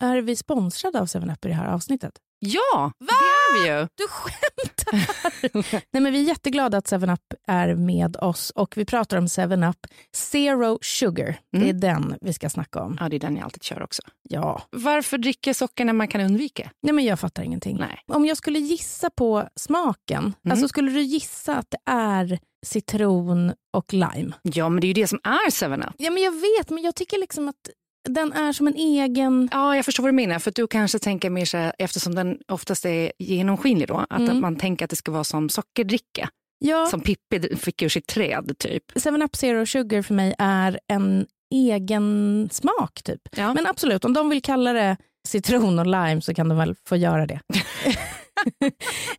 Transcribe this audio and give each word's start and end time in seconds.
Är 0.00 0.16
vi 0.22 0.36
sponsrade 0.36 1.00
av 1.00 1.06
7up 1.06 1.46
i 1.46 1.48
det 1.48 1.54
här 1.54 1.66
avsnittet? 1.68 2.12
Ja, 2.40 2.92
det 2.98 3.04
är 3.12 3.62
vi 3.62 3.68
ju. 3.68 3.88
Du 3.94 4.04
skämtar! 4.08 5.82
Nej, 5.92 6.02
men 6.02 6.12
vi 6.12 6.20
är 6.20 6.24
jätteglada 6.24 6.78
att 6.78 6.86
7up 6.92 7.34
är 7.46 7.74
med 7.74 8.16
oss 8.16 8.50
och 8.50 8.76
vi 8.76 8.84
pratar 8.84 9.16
om 9.16 9.26
7up 9.26 9.86
Zero 10.16 10.78
Sugar. 10.82 11.40
Det 11.52 11.68
är 11.68 11.72
den 11.72 12.14
vi 12.20 12.32
ska 12.32 12.50
snacka 12.50 12.82
om. 12.82 12.96
Ja, 13.00 13.08
det 13.08 13.16
är 13.16 13.20
den 13.20 13.36
jag 13.36 13.44
alltid 13.44 13.62
kör 13.62 13.82
också. 13.82 14.02
Ja. 14.28 14.62
Varför 14.70 15.18
dricka 15.18 15.54
socker 15.54 15.84
när 15.84 15.92
man 15.92 16.08
kan 16.08 16.20
undvika? 16.20 16.70
Nej, 16.82 16.92
men 16.92 17.04
jag 17.04 17.20
fattar 17.20 17.42
ingenting. 17.42 17.76
Nej. 17.80 18.00
Om 18.06 18.26
jag 18.26 18.36
skulle 18.36 18.58
gissa 18.58 19.10
på 19.10 19.48
smaken, 19.56 20.34
alltså 20.50 20.68
skulle 20.68 20.90
du 20.90 21.02
gissa 21.02 21.56
att 21.56 21.70
det 21.70 21.90
är 21.90 22.38
citron 22.66 23.52
och 23.76 23.92
lime? 23.92 24.32
Ja, 24.42 24.68
men 24.68 24.80
det 24.80 24.86
är 24.86 24.88
ju 24.88 24.94
det 24.94 25.06
som 25.06 25.20
är 25.24 25.50
7up. 25.50 25.92
Ja, 25.98 26.10
men 26.10 26.22
jag 26.22 26.32
vet, 26.32 26.70
men 26.70 26.82
jag 26.82 26.94
tycker 26.94 27.18
liksom 27.18 27.48
att 27.48 27.70
den 28.08 28.32
är 28.32 28.52
som 28.52 28.66
en 28.66 28.74
egen... 28.74 29.48
Ja, 29.52 29.76
jag 29.76 29.84
förstår 29.84 30.02
vad 30.02 30.12
du 30.12 30.16
menar. 30.16 30.38
För 30.38 30.52
du 30.54 30.66
kanske 30.66 30.98
tänker 30.98 31.30
mer 31.30 31.44
så 31.44 31.56
här, 31.56 31.72
eftersom 31.78 32.14
den 32.14 32.38
oftast 32.48 32.84
är 32.86 33.12
genomskinlig 33.18 33.88
då, 33.88 34.06
att 34.10 34.36
man 34.36 34.56
tänker 34.56 34.84
att 34.84 34.90
det 34.90 34.96
ska 34.96 35.12
vara 35.12 35.24
som 35.24 35.48
sockerdricka. 35.48 36.28
Ja, 36.58 36.86
Som 36.86 37.00
Pippi 37.00 37.56
fick 37.56 37.82
ur 37.82 37.88
sitt 37.88 38.06
träd 38.06 38.52
typ. 38.58 38.84
7up 38.94 39.36
Zero 39.36 39.66
Sugar 39.66 40.02
för 40.02 40.14
mig 40.14 40.34
är 40.38 40.80
en 40.86 41.26
egen 41.54 42.48
smak 42.52 43.02
typ. 43.04 43.20
Ja. 43.36 43.54
Men 43.54 43.66
absolut, 43.66 44.04
om 44.04 44.12
de 44.12 44.28
vill 44.28 44.42
kalla 44.42 44.72
det 44.72 44.96
citron 45.28 45.78
och 45.78 45.86
lime 45.86 46.20
så 46.20 46.34
kan 46.34 46.48
de 46.48 46.58
väl 46.58 46.74
få 46.88 46.96
göra 46.96 47.26
det. 47.26 47.40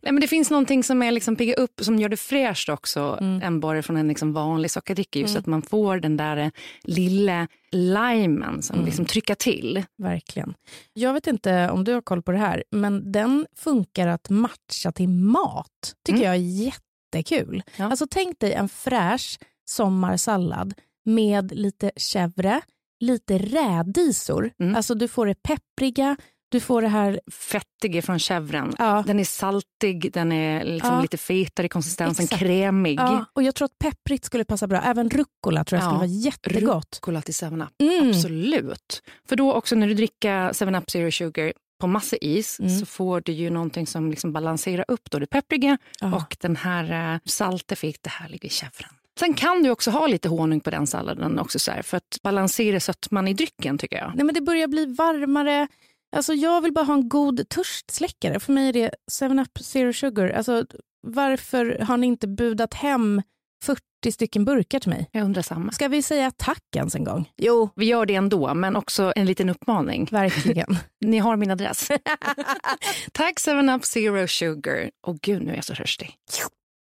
Nej, 0.02 0.12
men 0.12 0.20
det 0.20 0.28
finns 0.28 0.50
någonting 0.50 0.84
som 0.84 1.02
är 1.02 1.12
liksom 1.12 1.36
pigga 1.36 1.54
upp, 1.54 1.80
som 1.80 1.98
gör 1.98 2.08
det 2.08 2.16
fräscht 2.16 2.68
också, 2.68 3.18
än 3.42 3.60
bara 3.60 3.82
från 3.82 3.96
en 3.96 4.08
liksom 4.08 4.32
vanlig 4.32 4.70
sockerdricka. 4.70 5.18
Just 5.18 5.36
att 5.36 5.46
man 5.46 5.62
får 5.62 5.96
den 5.98 6.16
där 6.16 6.36
eh, 6.36 6.50
lilla 6.82 7.48
limen 7.72 8.62
som 8.62 8.84
liksom 8.84 9.04
trycker 9.04 9.34
till. 9.34 9.84
Verkligen. 9.98 10.54
Jag 10.92 11.12
vet 11.12 11.26
inte 11.26 11.70
om 11.70 11.84
du 11.84 11.92
har 11.94 12.00
koll 12.02 12.22
på 12.22 12.32
det 12.32 12.38
här, 12.38 12.64
men 12.70 13.12
den 13.12 13.46
funkar 13.56 14.06
att 14.08 14.30
matcha 14.30 14.92
till 14.94 15.08
mat. 15.08 15.94
tycker 16.06 16.22
jag 16.24 16.34
är 16.34 16.72
jättekul. 17.14 17.62
Ja. 17.76 17.84
Alltså 17.84 18.06
tänk 18.10 18.40
dig 18.40 18.52
en 18.52 18.68
fräsch 18.68 19.38
sommarsallad 19.64 20.74
med 21.04 21.52
lite 21.52 21.90
chèvre, 21.96 22.60
lite 23.00 23.38
rädisor. 23.38 24.50
Alltså 24.76 24.94
du 24.94 25.08
får 25.08 25.26
det 25.26 25.34
peppriga, 25.42 26.16
du 26.50 26.60
får 26.60 26.82
det 26.82 26.88
här... 26.88 27.20
Fettig 27.32 28.04
från 28.04 28.18
chèvren. 28.18 28.74
Ja. 28.78 29.04
Den 29.06 29.20
är 29.20 29.24
saltig, 29.24 30.12
den 30.12 30.32
är 30.32 30.64
liksom 30.64 30.94
Ja. 30.94 31.02
lite 31.02 31.16
fetare 31.16 31.66
i 31.66 31.68
konsistensen, 31.68 32.24
Exakt. 32.24 32.40
krämig. 32.42 32.98
Ja, 33.00 33.24
och 33.32 33.42
jag 33.42 33.54
tror 33.54 33.64
att 33.66 33.78
pepprigt 33.78 34.24
skulle 34.24 34.44
passa 34.44 34.66
bra. 34.66 34.80
Även 34.82 35.10
rucola 35.10 35.64
tror 35.64 35.76
jag 35.80 35.84
skulle 35.84 35.98
vara 35.98 36.06
jättegott. 36.06 36.96
Rucola 37.02 37.22
till 37.22 37.34
7up. 37.34 37.66
Mm. 37.78 38.08
Absolut. 38.10 39.02
För 39.28 39.36
då 39.36 39.52
också 39.52 39.74
när 39.76 39.86
du 39.88 39.94
dricker 39.94 40.52
7up 40.52 40.90
Zero 40.90 41.10
Sugar 41.10 41.52
på 41.80 41.86
massa 41.86 42.16
is 42.16 42.60
Mm. 42.60 42.78
så 42.78 42.86
får 42.86 43.20
du 43.24 43.32
ju 43.32 43.50
någonting 43.50 43.86
som 43.86 44.10
liksom 44.10 44.32
balanserar 44.32 44.84
upp 44.88 45.10
då 45.10 45.18
det 45.18 45.26
peppriga 45.26 45.78
och 46.02 46.36
den 46.40 46.56
här 46.56 47.14
uh, 47.14 47.20
salta 47.24 47.76
fick 47.76 48.02
det 48.02 48.10
härliga 48.10 48.44
i 48.46 48.48
chèvren. 48.48 48.92
Sen 49.18 49.34
kan 49.34 49.62
du 49.62 49.70
också 49.70 49.90
ha 49.90 50.06
lite 50.06 50.28
honung 50.28 50.60
på 50.60 50.70
den 50.70 50.86
salladen 50.86 51.38
också 51.38 51.58
så 51.58 51.70
här, 51.70 51.82
för 51.82 51.96
att 51.96 52.18
balansera 52.22 52.80
sötman 52.80 53.28
i 53.28 53.34
drycken 53.34 53.78
tycker 53.78 53.96
jag. 53.96 54.12
Nej, 54.14 54.24
men 54.24 54.34
det 54.34 54.40
börjar 54.40 54.66
bli 54.68 54.86
varmare. 54.86 55.68
Alltså, 56.16 56.34
jag 56.34 56.60
vill 56.60 56.72
bara 56.72 56.84
ha 56.84 56.94
en 56.94 57.08
god 57.08 57.48
törstsläckare. 57.48 58.40
För 58.40 58.52
mig 58.52 58.68
är 58.68 58.72
det 58.72 58.90
7up 59.20 59.58
Zero 59.60 59.92
Sugar. 59.92 60.28
Alltså, 60.30 60.64
varför 61.06 61.78
har 61.78 61.96
ni 61.96 62.06
inte 62.06 62.28
budat 62.28 62.74
hem 62.74 63.22
40 63.64 63.80
stycken 64.12 64.44
burkar 64.44 64.80
till 64.80 64.90
mig? 64.90 65.08
Jag 65.12 65.24
undrar 65.24 65.42
samma. 65.42 65.72
Ska 65.72 65.88
vi 65.88 66.02
säga 66.02 66.30
tack 66.36 66.62
ens 66.76 66.94
en 66.94 67.04
gång? 67.04 67.30
Jo, 67.36 67.70
Vi 67.76 67.86
gör 67.86 68.06
det 68.06 68.14
ändå, 68.14 68.54
men 68.54 68.76
också 68.76 69.12
en 69.16 69.26
liten 69.26 69.48
uppmaning. 69.50 70.08
verkligen. 70.10 70.76
Ni 71.00 71.18
har 71.18 71.36
min 71.36 71.50
adress. 71.50 71.88
Tack 73.12 73.38
7up 73.38 73.84
Zero 73.84 74.26
Sugar. 74.28 74.90
Och 75.06 75.20
gud, 75.20 75.42
nu 75.42 75.50
är 75.52 75.54
jag 75.56 75.64
så 75.64 75.74
törstig. 75.74 76.14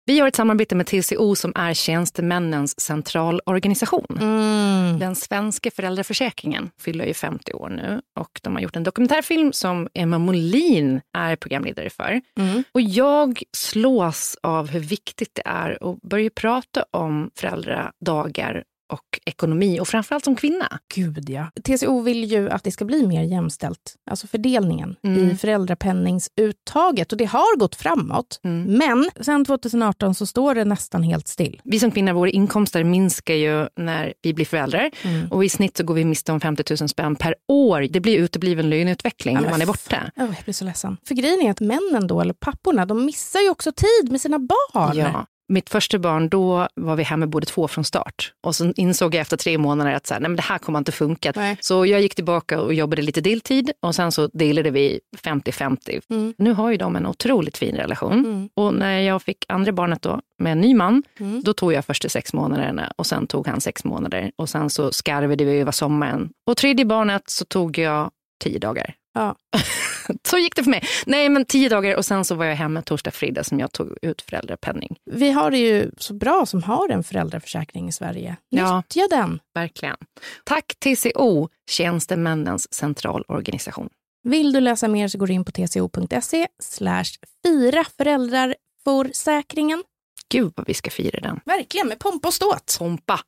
Vi 0.08 0.20
har 0.20 0.28
ett 0.28 0.36
samarbete 0.36 0.76
med 0.76 0.88
TCO 0.88 1.36
som 1.36 1.52
är 1.56 1.74
Tjänstemännens 1.74 2.80
centralorganisation. 2.80 4.18
Mm. 4.22 5.00
Den 5.00 5.16
svenska 5.16 5.72
föräldraförsäkringen 5.72 6.70
fyller 6.82 7.06
ju 7.06 7.14
50 7.14 7.54
år 7.54 7.70
nu 7.70 8.02
och 8.20 8.40
de 8.44 8.54
har 8.54 8.62
gjort 8.62 8.76
en 8.76 8.84
dokumentärfilm 8.84 9.54
som 9.54 9.88
Emma 9.94 10.18
Molin 10.18 11.02
är 11.18 11.36
programledare 11.36 11.90
för. 11.90 12.22
Mm. 12.40 12.64
Och 12.72 12.82
jag 12.82 13.42
slås 13.58 14.38
av 14.44 14.70
hur 14.70 14.80
viktigt 14.80 15.36
det 15.36 15.42
är 15.46 15.90
att 15.92 16.02
börja 16.02 16.30
prata 16.30 16.86
om 16.92 17.32
föräldradagar 17.36 18.64
och 18.90 19.20
ekonomi 19.26 19.80
och 19.80 19.88
framförallt 19.88 20.24
som 20.24 20.36
kvinna. 20.36 20.80
Gud, 20.96 21.30
ja. 21.30 21.52
TCO 21.64 22.02
vill 22.02 22.24
ju 22.32 22.50
att 22.50 22.64
det 22.64 22.72
ska 22.72 22.86
bli 22.86 23.08
mer 23.08 23.24
jämställt, 23.24 23.96
alltså 24.12 24.28
fördelningen 24.28 24.96
Mm. 25.04 25.30
i 25.32 25.36
föräldrapenningsuttaget. 25.38 27.12
Och 27.12 27.18
det 27.18 27.26
har 27.26 27.58
gått 27.58 27.76
framåt, 27.76 28.40
men 28.68 29.10
sen 29.22 29.46
2018 29.46 30.16
så 30.16 30.26
står 30.26 30.56
det 30.56 30.66
nästan 30.66 31.04
helt 31.04 31.28
still. 31.28 31.62
Vi 31.64 31.80
som 31.80 31.92
kvinnor, 31.92 32.14
våra 32.14 32.30
inkomster 32.30 32.84
minskar 32.84 33.34
ju 33.34 33.68
när 33.76 34.14
vi 34.22 34.34
blir 34.34 34.46
föräldrar. 34.46 34.92
Och 35.32 35.46
i 35.46 35.50
snitt 35.50 35.78
så 35.78 35.84
går 35.84 35.94
vi 35.94 36.06
miste 36.06 36.32
om 36.32 36.40
50 36.40 36.64
000 36.82 36.90
spänn 36.90 37.16
per 37.16 37.36
år. 37.48 37.82
Det 37.90 38.00
blir 38.00 38.18
utebliven 38.18 38.70
löneutveckling 38.70 39.36
när 39.36 39.50
man 39.50 39.62
är 39.62 39.66
borta. 39.66 40.12
Oh, 40.16 40.24
jag 40.26 40.44
blir 40.44 40.54
så 40.54 40.66
ledsen. 40.66 40.98
För 41.08 41.16
grejen 41.16 41.42
är 41.42 41.52
att 41.52 41.60
männen 41.60 42.08
då, 42.08 42.22
eller 42.22 42.34
papporna, 42.34 42.86
de 42.86 43.06
missar 43.06 43.40
ju 43.40 43.50
också 43.50 43.72
tid 43.72 44.12
med 44.12 44.22
sina 44.22 44.40
barn. 44.40 44.98
Ja. 44.98 45.26
Mitt 45.50 45.70
första 45.70 46.00
barn, 46.00 46.30
då 46.30 46.68
var 46.76 46.96
vi 46.96 47.04
hemma 47.04 47.28
båda 47.28 47.46
två 47.46 47.68
från 47.68 47.84
start. 47.84 48.34
Och 48.44 48.56
så 48.56 48.74
insåg 48.76 49.16
jag 49.16 49.22
efter 49.22 49.38
tre 49.38 49.58
månader 49.58 49.92
att 49.94 50.08
så 50.08 50.14
här, 50.14 50.22
nej, 50.22 50.30
men 50.30 50.36
det 50.36 50.42
här 50.42 50.58
kommer 50.58 50.80
inte 50.80 50.92
funka. 50.92 51.34
Nej. 51.36 51.58
Så 51.62 51.86
jag 51.86 52.02
gick 52.02 52.16
tillbaka 52.16 52.62
och 52.62 52.74
jobbade 52.74 53.02
lite 53.02 53.22
deltid 53.22 53.72
och 53.82 53.96
sen 53.96 54.12
så 54.12 54.28
delade 54.28 54.70
vi 54.72 55.00
50-50. 55.18 56.02
Mm. 56.10 56.34
Nu 56.38 56.54
har 56.54 56.72
ju 56.72 56.78
de 56.78 56.96
en 56.96 57.06
otroligt 57.06 57.58
fin 57.58 57.76
relation. 57.76 58.50
Och 58.56 58.74
när 58.74 59.00
jag 59.00 59.22
fick 59.22 59.46
andra 59.48 59.72
barnet 59.72 60.02
då 60.02 60.22
med 60.40 60.52
en 60.52 60.62
ny 60.62 60.76
man, 60.76 61.04
Mm. 61.20 61.42
då 61.44 61.54
tog 61.54 61.74
jag 61.74 61.86
första 61.86 62.10
sex 62.10 62.34
månaderna 62.34 62.94
och 62.96 63.06
sen 63.06 63.28
tog 63.28 63.48
han 63.48 63.62
sex 63.62 63.84
månader. 63.84 64.32
Och 64.36 64.50
sen 64.50 64.70
så 64.70 64.92
skarvade 64.92 65.46
vi 65.46 65.60
över 65.60 65.72
sommaren. 65.72 66.30
Och 66.48 66.58
tredje 66.58 66.86
barnet 66.86 67.22
så 67.26 67.46
tog 67.46 67.78
jag 67.78 68.12
tio 68.44 68.60
dagar. 68.60 68.94
Ja. 69.18 69.36
Så 70.24 70.38
gick 70.38 70.56
det 70.56 70.64
för 70.64 70.72
mig. 70.72 70.84
Nej, 71.06 71.30
men 71.30 71.46
tio 71.46 71.70
dagar 71.70 71.96
och 71.96 72.06
sen 72.06 72.26
så 72.26 72.36
var 72.36 72.46
jag 72.46 72.56
hemma 72.56 72.82
torsdag, 72.82 73.12
fredag 73.12 73.44
som 73.44 73.60
jag 73.60 73.72
tog 73.72 73.98
ut 74.02 74.22
föräldrapenning. 74.22 74.98
Vi 75.12 75.32
har 75.32 75.52
det 75.52 75.58
ju 75.58 75.92
så 75.98 76.14
bra 76.14 76.46
som 76.46 76.64
har 76.64 76.90
en 76.90 77.04
föräldraförsäkring 77.04 77.90
i 77.90 77.92
Sverige. 77.92 78.36
Ja. 78.50 78.78
Nyttja 78.78 79.08
den. 79.10 79.40
Verkligen. 79.54 79.98
Tack 80.44 80.76
TCO, 80.80 81.50
Tjänstemännens 81.70 82.74
centralorganisation. 82.74 83.90
Vill 84.24 84.54
du 84.54 84.60
läsa 84.60 84.88
mer 84.88 85.08
så 85.08 85.18
går 85.18 85.28
du 85.28 85.34
in 85.34 85.46
på 85.46 85.52
tco.se 85.52 86.48
slash 86.64 87.06
fira 87.44 87.86
föräldraförsäkringen. 87.98 89.84
Gud 90.30 90.54
vad 90.56 90.68
vi 90.68 90.74
ska 90.74 90.90
fira 90.90 91.20
den. 91.20 91.40
Verkligen, 91.46 91.88
med 91.88 92.00
pompa 92.00 92.28
och 92.28 92.34
ståt. 92.34 92.76
Pompa. 92.80 93.20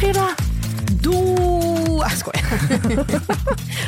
Fredag. 0.00 0.28
Då... 1.02 1.14
Jag 2.02 2.12
skojar. 2.12 2.42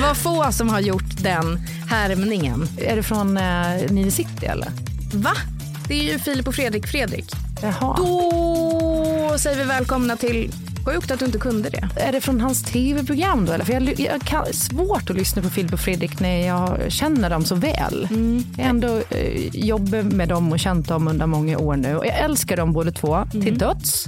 Vad 0.02 0.16
få 0.16 0.52
som 0.52 0.68
har 0.68 0.80
gjort 0.80 1.22
den 1.22 1.60
härmningen. 1.90 2.68
Är 2.78 2.96
det 2.96 3.02
från 3.02 3.36
eh, 3.36 3.90
Nile 3.90 4.10
City 4.10 4.46
eller? 4.46 4.68
Va? 5.14 5.32
Det 5.88 5.94
är 5.94 6.12
ju 6.12 6.18
Filip 6.18 6.48
och 6.48 6.54
Fredrik 6.54 6.86
Fredrik. 6.86 7.32
Jaha. 7.62 7.94
Då 7.96 9.38
säger 9.38 9.58
vi 9.58 9.64
välkomna 9.64 10.16
till... 10.16 10.52
Sjukt 10.84 11.10
att 11.10 11.18
du 11.18 11.24
inte 11.24 11.38
kunde 11.38 11.70
det. 11.70 11.88
Är 11.96 12.12
det 12.12 12.20
från 12.20 12.40
hans 12.40 12.62
tv-program 12.62 13.46
då? 13.46 13.52
Eller? 13.52 13.64
För 13.64 13.72
jag, 13.72 14.00
jag 14.00 14.20
kan, 14.22 14.46
svårt 14.52 15.10
att 15.10 15.16
lyssna 15.16 15.42
på 15.42 15.50
Filip 15.50 15.72
och 15.72 15.80
Fredrik 15.80 16.20
när 16.20 16.46
jag 16.46 16.92
känner 16.92 17.30
dem 17.30 17.44
så 17.44 17.54
väl. 17.54 18.08
Mm. 18.10 18.44
Jag 18.56 18.64
har 18.64 18.70
ändå 18.70 19.02
eh, 19.10 19.46
jobbat 19.52 20.04
med 20.04 20.28
dem 20.28 20.52
och 20.52 20.58
känt 20.60 20.88
dem 20.88 21.08
under 21.08 21.26
många 21.26 21.58
år 21.58 21.76
nu. 21.76 21.96
Och 21.96 22.06
jag 22.06 22.18
älskar 22.18 22.56
dem 22.56 22.72
båda 22.72 22.90
två 22.90 23.14
Mm. 23.16 23.44
till 23.44 23.58
döds. 23.58 24.06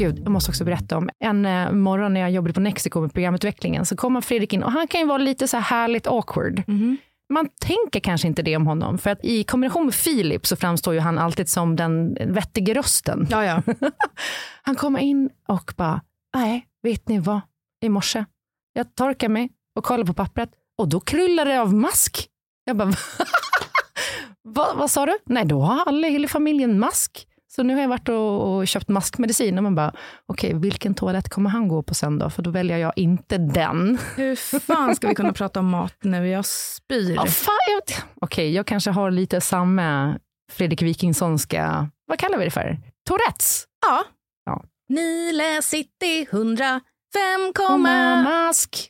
Gud, 0.00 0.18
jag 0.18 0.30
måste 0.30 0.50
också 0.50 0.64
berätta 0.64 0.96
om 0.96 1.10
en 1.18 1.46
eh, 1.46 1.72
morgon 1.72 2.14
när 2.14 2.20
jag 2.20 2.30
jobbade 2.30 2.54
på 2.54 2.60
Nexiko 2.60 3.00
med 3.00 3.12
programutvecklingen 3.12 3.86
så 3.86 3.96
kommer 3.96 4.20
Fredrik 4.20 4.52
in 4.52 4.62
och 4.62 4.72
han 4.72 4.88
kan 4.88 5.00
ju 5.00 5.06
vara 5.06 5.18
lite 5.18 5.48
så 5.48 5.56
här 5.56 5.64
härligt 5.64 6.06
awkward. 6.06 6.62
Mm. 6.68 6.96
Man 7.32 7.48
tänker 7.60 8.00
kanske 8.00 8.28
inte 8.28 8.42
det 8.42 8.56
om 8.56 8.66
honom 8.66 8.98
för 8.98 9.10
att 9.10 9.24
i 9.24 9.44
kombination 9.44 9.84
med 9.84 9.94
Filip 9.94 10.46
så 10.46 10.56
framstår 10.56 10.94
ju 10.94 11.00
han 11.00 11.18
alltid 11.18 11.48
som 11.48 11.76
den 11.76 12.14
vettiga 12.14 12.74
rösten. 12.74 13.26
Ja, 13.30 13.44
ja. 13.44 13.62
Han 14.62 14.76
kommer 14.76 15.00
in 15.00 15.30
och 15.48 15.72
bara, 15.76 16.00
nej, 16.34 16.66
vet 16.82 17.08
ni 17.08 17.18
vad? 17.18 17.40
I 17.82 17.88
morse, 17.88 18.24
jag 18.72 18.94
torkar 18.94 19.28
mig 19.28 19.50
och 19.76 19.84
kollar 19.84 20.04
på 20.04 20.14
pappret 20.14 20.50
och 20.78 20.88
då 20.88 21.00
kryllar 21.00 21.44
det 21.44 21.60
av 21.60 21.74
mask. 21.74 22.28
Jag 22.64 22.76
bara, 22.76 22.92
vad, 24.42 24.76
vad 24.76 24.90
sa 24.90 25.06
du? 25.06 25.18
Nej, 25.24 25.44
då 25.44 25.60
har 25.60 25.84
alla 25.86 26.08
i 26.08 26.10
hela 26.10 26.28
familjen 26.28 26.78
mask. 26.78 27.26
Så 27.52 27.62
nu 27.62 27.74
har 27.74 27.80
jag 27.80 27.88
varit 27.88 28.08
och, 28.08 28.56
och 28.56 28.68
köpt 28.68 28.88
maskmedicin 28.88 29.56
och 29.58 29.62
man 29.64 29.74
bara, 29.74 29.92
okej, 30.26 30.54
vilken 30.54 30.94
toalett 30.94 31.28
kommer 31.28 31.50
han 31.50 31.68
gå 31.68 31.82
på 31.82 31.94
sen 31.94 32.18
då? 32.18 32.30
För 32.30 32.42
då 32.42 32.50
väljer 32.50 32.76
jag 32.78 32.92
inte 32.96 33.38
den. 33.38 33.98
Hur 34.16 34.36
fan 34.60 34.96
ska 34.96 35.08
vi 35.08 35.14
kunna 35.14 35.32
prata 35.32 35.60
om 35.60 35.68
mat 35.68 35.94
nu? 36.02 36.28
Jag 36.28 36.46
spyr. 36.46 37.14
Ja, 37.14 37.26
fan, 37.26 37.54
jag 37.70 37.76
vet- 37.96 38.04
Okej, 38.20 38.54
jag 38.54 38.66
kanske 38.66 38.90
har 38.90 39.10
lite 39.10 39.40
samma 39.40 40.18
Fredrik 40.52 40.82
Wikingssonska, 40.82 41.90
vad 42.06 42.18
kallar 42.18 42.38
vi 42.38 42.44
det 42.44 42.50
för? 42.50 42.78
Tourettes? 43.08 43.64
Ja. 43.86 44.04
Ja. 44.44 44.64
Nile 44.88 45.62
City 45.62 46.26
105, 46.30 46.80
Komma 47.54 48.22
mask. 48.22 48.89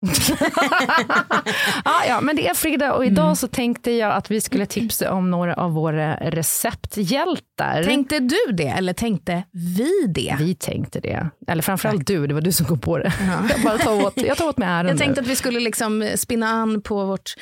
ja, 1.84 2.04
ja, 2.08 2.20
men 2.20 2.36
det 2.36 2.48
är 2.48 2.54
fredag 2.54 2.92
och 2.94 3.04
idag 3.06 3.38
så 3.38 3.48
tänkte 3.48 3.90
jag 3.90 4.12
att 4.12 4.30
vi 4.30 4.40
skulle 4.40 4.66
tipsa 4.66 5.12
om 5.12 5.30
några 5.30 5.54
av 5.54 5.72
våra 5.72 6.14
recepthjältar. 6.16 7.84
Tänkte 7.84 8.18
du 8.18 8.52
det 8.52 8.68
eller 8.68 8.92
tänkte 8.92 9.42
vi 9.52 10.06
det? 10.08 10.36
Vi 10.38 10.54
tänkte 10.54 11.00
det. 11.00 11.30
Eller 11.46 11.62
framförallt 11.62 12.06
du, 12.06 12.26
det 12.26 12.34
var 12.34 12.40
du 12.40 12.52
som 12.52 12.66
kom 12.66 12.78
på 12.80 12.98
det. 12.98 13.12
Jag, 13.50 13.62
bara 13.64 13.78
tar 13.78 14.06
åt, 14.06 14.16
jag 14.22 14.36
tar 14.36 14.48
åt 14.48 14.58
mig 14.58 14.68
äran 14.68 14.86
Jag 14.86 14.94
nu. 14.94 14.98
tänkte 14.98 15.20
att 15.20 15.26
vi 15.26 15.36
skulle 15.36 15.60
liksom 15.60 16.08
spinna 16.16 16.46
an 16.48 16.82
på 16.82 17.04
vårt 17.04 17.34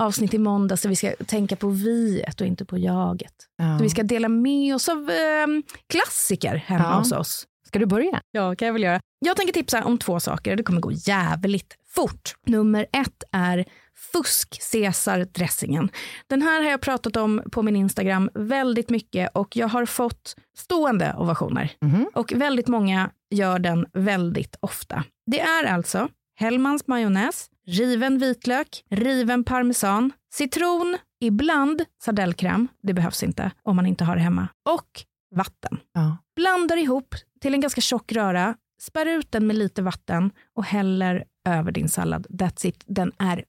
avsnitt 0.00 0.34
i 0.34 0.38
måndags 0.38 0.82
där 0.82 0.88
vi 0.88 0.96
ska 0.96 1.12
tänka 1.26 1.56
på 1.56 1.68
viet 1.68 2.40
och 2.40 2.46
inte 2.46 2.64
på 2.64 2.78
jaget. 2.78 3.32
Ja. 3.58 3.78
Så 3.78 3.82
vi 3.84 3.90
ska 3.90 4.02
dela 4.02 4.28
med 4.28 4.74
oss 4.74 4.88
av 4.88 4.96
eh, 5.10 5.46
klassiker 5.88 6.54
hemma 6.66 6.84
Ja. 6.84 6.98
hos 6.98 7.12
oss. 7.12 7.44
Ska 7.68 7.78
du 7.78 7.86
börja? 7.86 8.20
Ja, 8.30 8.54
kan 8.56 8.66
jag 8.66 8.72
väl 8.72 8.82
göra. 8.82 9.00
Jag 9.18 9.36
tänker 9.36 9.52
tipsa 9.52 9.84
om 9.84 9.98
två 9.98 10.20
saker. 10.20 10.56
Det 10.56 10.62
kommer 10.62 10.80
gå 10.80 10.92
jävligt 10.92 11.74
fort. 11.94 12.34
Nummer 12.46 12.86
ett 12.92 13.22
är 13.32 13.64
fusk 14.12 14.60
Caesar-dressingen. 14.72 15.88
Den 16.26 16.42
här 16.42 16.62
har 16.62 16.70
jag 16.70 16.80
pratat 16.80 17.16
om 17.16 17.42
på 17.52 17.62
min 17.62 17.76
Instagram 17.76 18.30
väldigt 18.34 18.90
mycket 18.90 19.30
och 19.34 19.56
jag 19.56 19.68
har 19.68 19.86
fått 19.86 20.36
stående 20.56 21.14
ovationer. 21.18 21.72
Och 22.14 22.32
väldigt 22.32 22.68
många 22.68 23.10
gör 23.30 23.58
den 23.58 23.86
väldigt 23.92 24.56
ofta. 24.60 25.04
Det 25.26 25.40
är 25.40 25.64
alltså 25.64 26.08
Hellmans 26.36 26.86
majonnäs, 26.86 27.50
riven 27.66 28.18
vitlök, 28.18 28.84
riven 28.90 29.44
parmesan, 29.44 30.12
citron, 30.34 30.98
ibland 31.20 31.84
sardellkräm, 32.04 32.68
det 32.82 32.94
behövs 32.94 33.22
inte 33.22 33.50
om 33.62 33.76
man 33.76 33.86
inte 33.86 34.04
har 34.04 34.16
det 34.16 34.22
hemma, 34.22 34.48
och 34.68 35.04
vatten. 35.34 35.78
Ja. 35.92 36.16
Blandar 36.36 36.76
ihop 36.76 37.14
till 37.40 37.54
en 37.54 37.60
ganska 37.60 37.80
tjock 37.80 38.12
röra, 38.12 38.56
spär 38.80 39.06
ut 39.06 39.32
den 39.32 39.46
med 39.46 39.56
lite 39.56 39.82
vatten 39.82 40.30
och 40.56 40.64
häller 40.64 41.24
över 41.44 41.72
din 41.72 41.88
sallad. 41.88 42.26
That's 42.30 42.66
it. 42.66 42.84
Den 42.86 43.12
är 43.18 43.44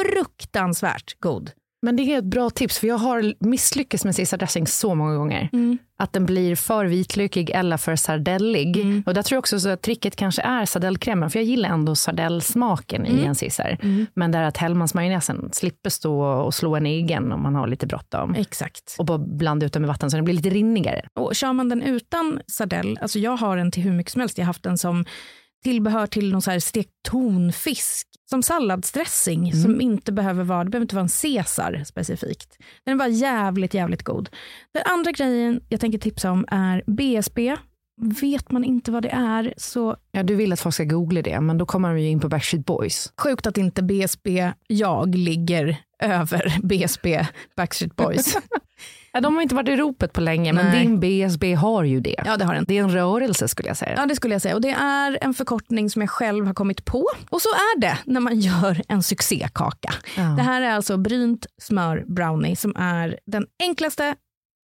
fruktansvärt 0.00 1.20
god. 1.20 1.50
Men 1.82 1.96
det 1.96 2.02
är 2.02 2.18
ett 2.18 2.24
bra 2.24 2.50
tips, 2.50 2.78
för 2.78 2.86
jag 2.86 2.98
har 2.98 3.34
misslyckats 3.40 4.04
med 4.04 4.16
Caesar 4.16 4.38
dressing 4.38 4.66
så 4.66 4.94
många 4.94 5.16
gånger. 5.16 5.48
Att 5.98 6.12
den 6.12 6.26
blir 6.26 6.56
för 6.56 6.84
vitlökig 6.84 7.50
eller 7.50 7.76
för 7.76 7.96
sardellig. 7.96 9.02
Och 9.06 9.14
där 9.14 9.22
tror 9.22 9.36
jag 9.36 9.38
också 9.38 9.60
så 9.60 9.68
att 9.68 9.82
tricket 9.82 10.16
kanske 10.16 10.42
är 10.42 10.64
sardellkrämen, 10.64 11.30
för 11.30 11.38
jag 11.38 11.46
gillar 11.46 11.68
ändå 11.68 11.94
sardellsmaken 11.94 13.06
i 13.06 13.24
en 13.24 13.34
Caesar. 13.34 13.78
Men 14.14 14.32
där 14.32 14.42
att 14.42 14.56
Hellmans-majonnäsen 14.56 15.48
slipper 15.52 15.90
stå 15.90 16.22
och 16.22 16.54
slå 16.54 16.76
en 16.76 16.86
egen 16.86 17.32
om 17.32 17.42
man 17.42 17.54
har 17.54 17.66
lite 17.66 17.86
bråttom. 17.86 18.34
Exakt. 18.34 18.96
Och 18.98 19.04
bara 19.04 19.18
blanda 19.18 19.66
ut 19.66 19.72
den 19.72 19.82
med 19.82 19.88
vatten 19.88 20.10
så 20.10 20.16
den 20.16 20.24
blir 20.24 20.34
lite 20.34 20.50
rinnigare. 20.50 21.08
Och 21.14 21.34
kör 21.34 21.52
man 21.52 21.68
den 21.68 21.82
utan 21.82 22.40
sardell, 22.46 22.98
alltså 23.02 23.18
jag 23.18 23.36
har 23.36 23.56
den 23.56 23.70
till 23.70 23.82
hur 23.82 23.92
mycket 23.92 24.12
som 24.12 24.20
helst. 24.20 24.38
Jag 24.38 24.44
har 24.44 24.46
haft 24.46 24.62
den 24.62 24.78
som 24.78 25.04
tillbehör 25.64 26.06
till 26.06 26.32
någon 26.32 26.42
så 26.42 26.50
här 26.50 26.58
stekt 26.58 26.90
tonfisk. 27.08 28.08
Som 28.30 28.42
salladsdressing 28.42 29.52
som 29.52 29.80
inte 29.80 30.12
behöver 30.12 30.44
vara, 30.44 30.64
det 30.64 30.70
behöver 30.70 30.84
inte 30.84 30.94
vara 30.94 31.02
en 31.02 31.08
caesar 31.22 31.84
specifikt. 31.86 32.56
Den 32.84 32.98
bara 32.98 33.08
jävligt, 33.08 33.74
jävligt 33.74 34.02
god. 34.02 34.30
Den 34.74 34.82
andra 34.86 35.12
grejen 35.12 35.60
jag 35.68 35.80
tänker 35.80 35.98
tipsa 35.98 36.30
om 36.30 36.44
är 36.48 36.82
BSB. 36.86 37.56
Vet 38.20 38.50
man 38.50 38.64
inte 38.64 38.90
vad 38.90 39.02
det 39.02 39.08
är 39.08 39.54
så 39.56 39.96
Ja, 40.12 40.22
du 40.22 40.34
vill 40.34 40.52
att 40.52 40.60
folk 40.60 40.74
ska 40.74 40.84
googla 40.84 41.22
det, 41.22 41.40
men 41.40 41.58
då 41.58 41.66
kommer 41.66 41.88
de 41.88 42.00
ju 42.00 42.08
in 42.08 42.20
på 42.20 42.28
Backstreet 42.28 42.66
Boys. 42.66 43.12
sjukt 43.22 43.46
att 43.46 43.58
inte 43.58 43.82
BSB 43.82 44.52
jag 44.66 45.14
ligger 45.14 45.76
över 46.02 46.58
BSB 46.62 47.26
Backstreet 47.56 47.96
Boys. 47.96 48.36
Ja, 49.12 49.20
de 49.20 49.34
har 49.34 49.42
inte 49.42 49.54
varit 49.54 49.68
i 49.68 49.76
ropet 49.76 50.12
på 50.12 50.20
länge, 50.20 50.52
men 50.52 50.66
Nej. 50.66 50.80
din 50.86 51.00
BSB 51.00 51.54
har 51.54 51.84
ju 51.84 52.00
det. 52.00 52.14
ja, 52.24 52.36
det 52.36 52.44
har 52.44 52.54
den. 52.54 52.64
Det 52.68 52.78
är 52.78 52.82
en 52.82 52.90
rörelse 52.92 53.48
skulle 53.48 53.68
jag 53.68 53.76
säga. 53.76 53.94
Ja, 53.96 54.06
det 54.06 54.16
skulle 54.16 54.34
jag 54.34 54.42
säga. 54.42 54.54
Och 54.54 54.60
det 54.60 54.70
är 54.70 55.18
en 55.20 55.34
förkortning 55.34 55.90
som 55.90 56.02
jag 56.02 56.10
själv 56.10 56.46
har 56.46 56.54
kommit 56.54 56.84
på. 56.84 57.06
Och 57.30 57.42
så 57.42 57.48
är 57.48 57.80
det 57.80 57.98
när 58.04 58.20
man 58.20 58.40
gör 58.40 58.82
en 58.88 59.02
succékaka. 59.02 59.92
Ja. 60.16 60.22
Det 60.22 60.42
här 60.42 60.62
är 60.62 60.70
alltså 60.70 60.96
brynt 60.96 61.46
smör 61.62 62.04
brownie 62.06 62.56
som 62.56 62.76
är 62.76 63.18
den 63.26 63.46
enklaste 63.62 64.14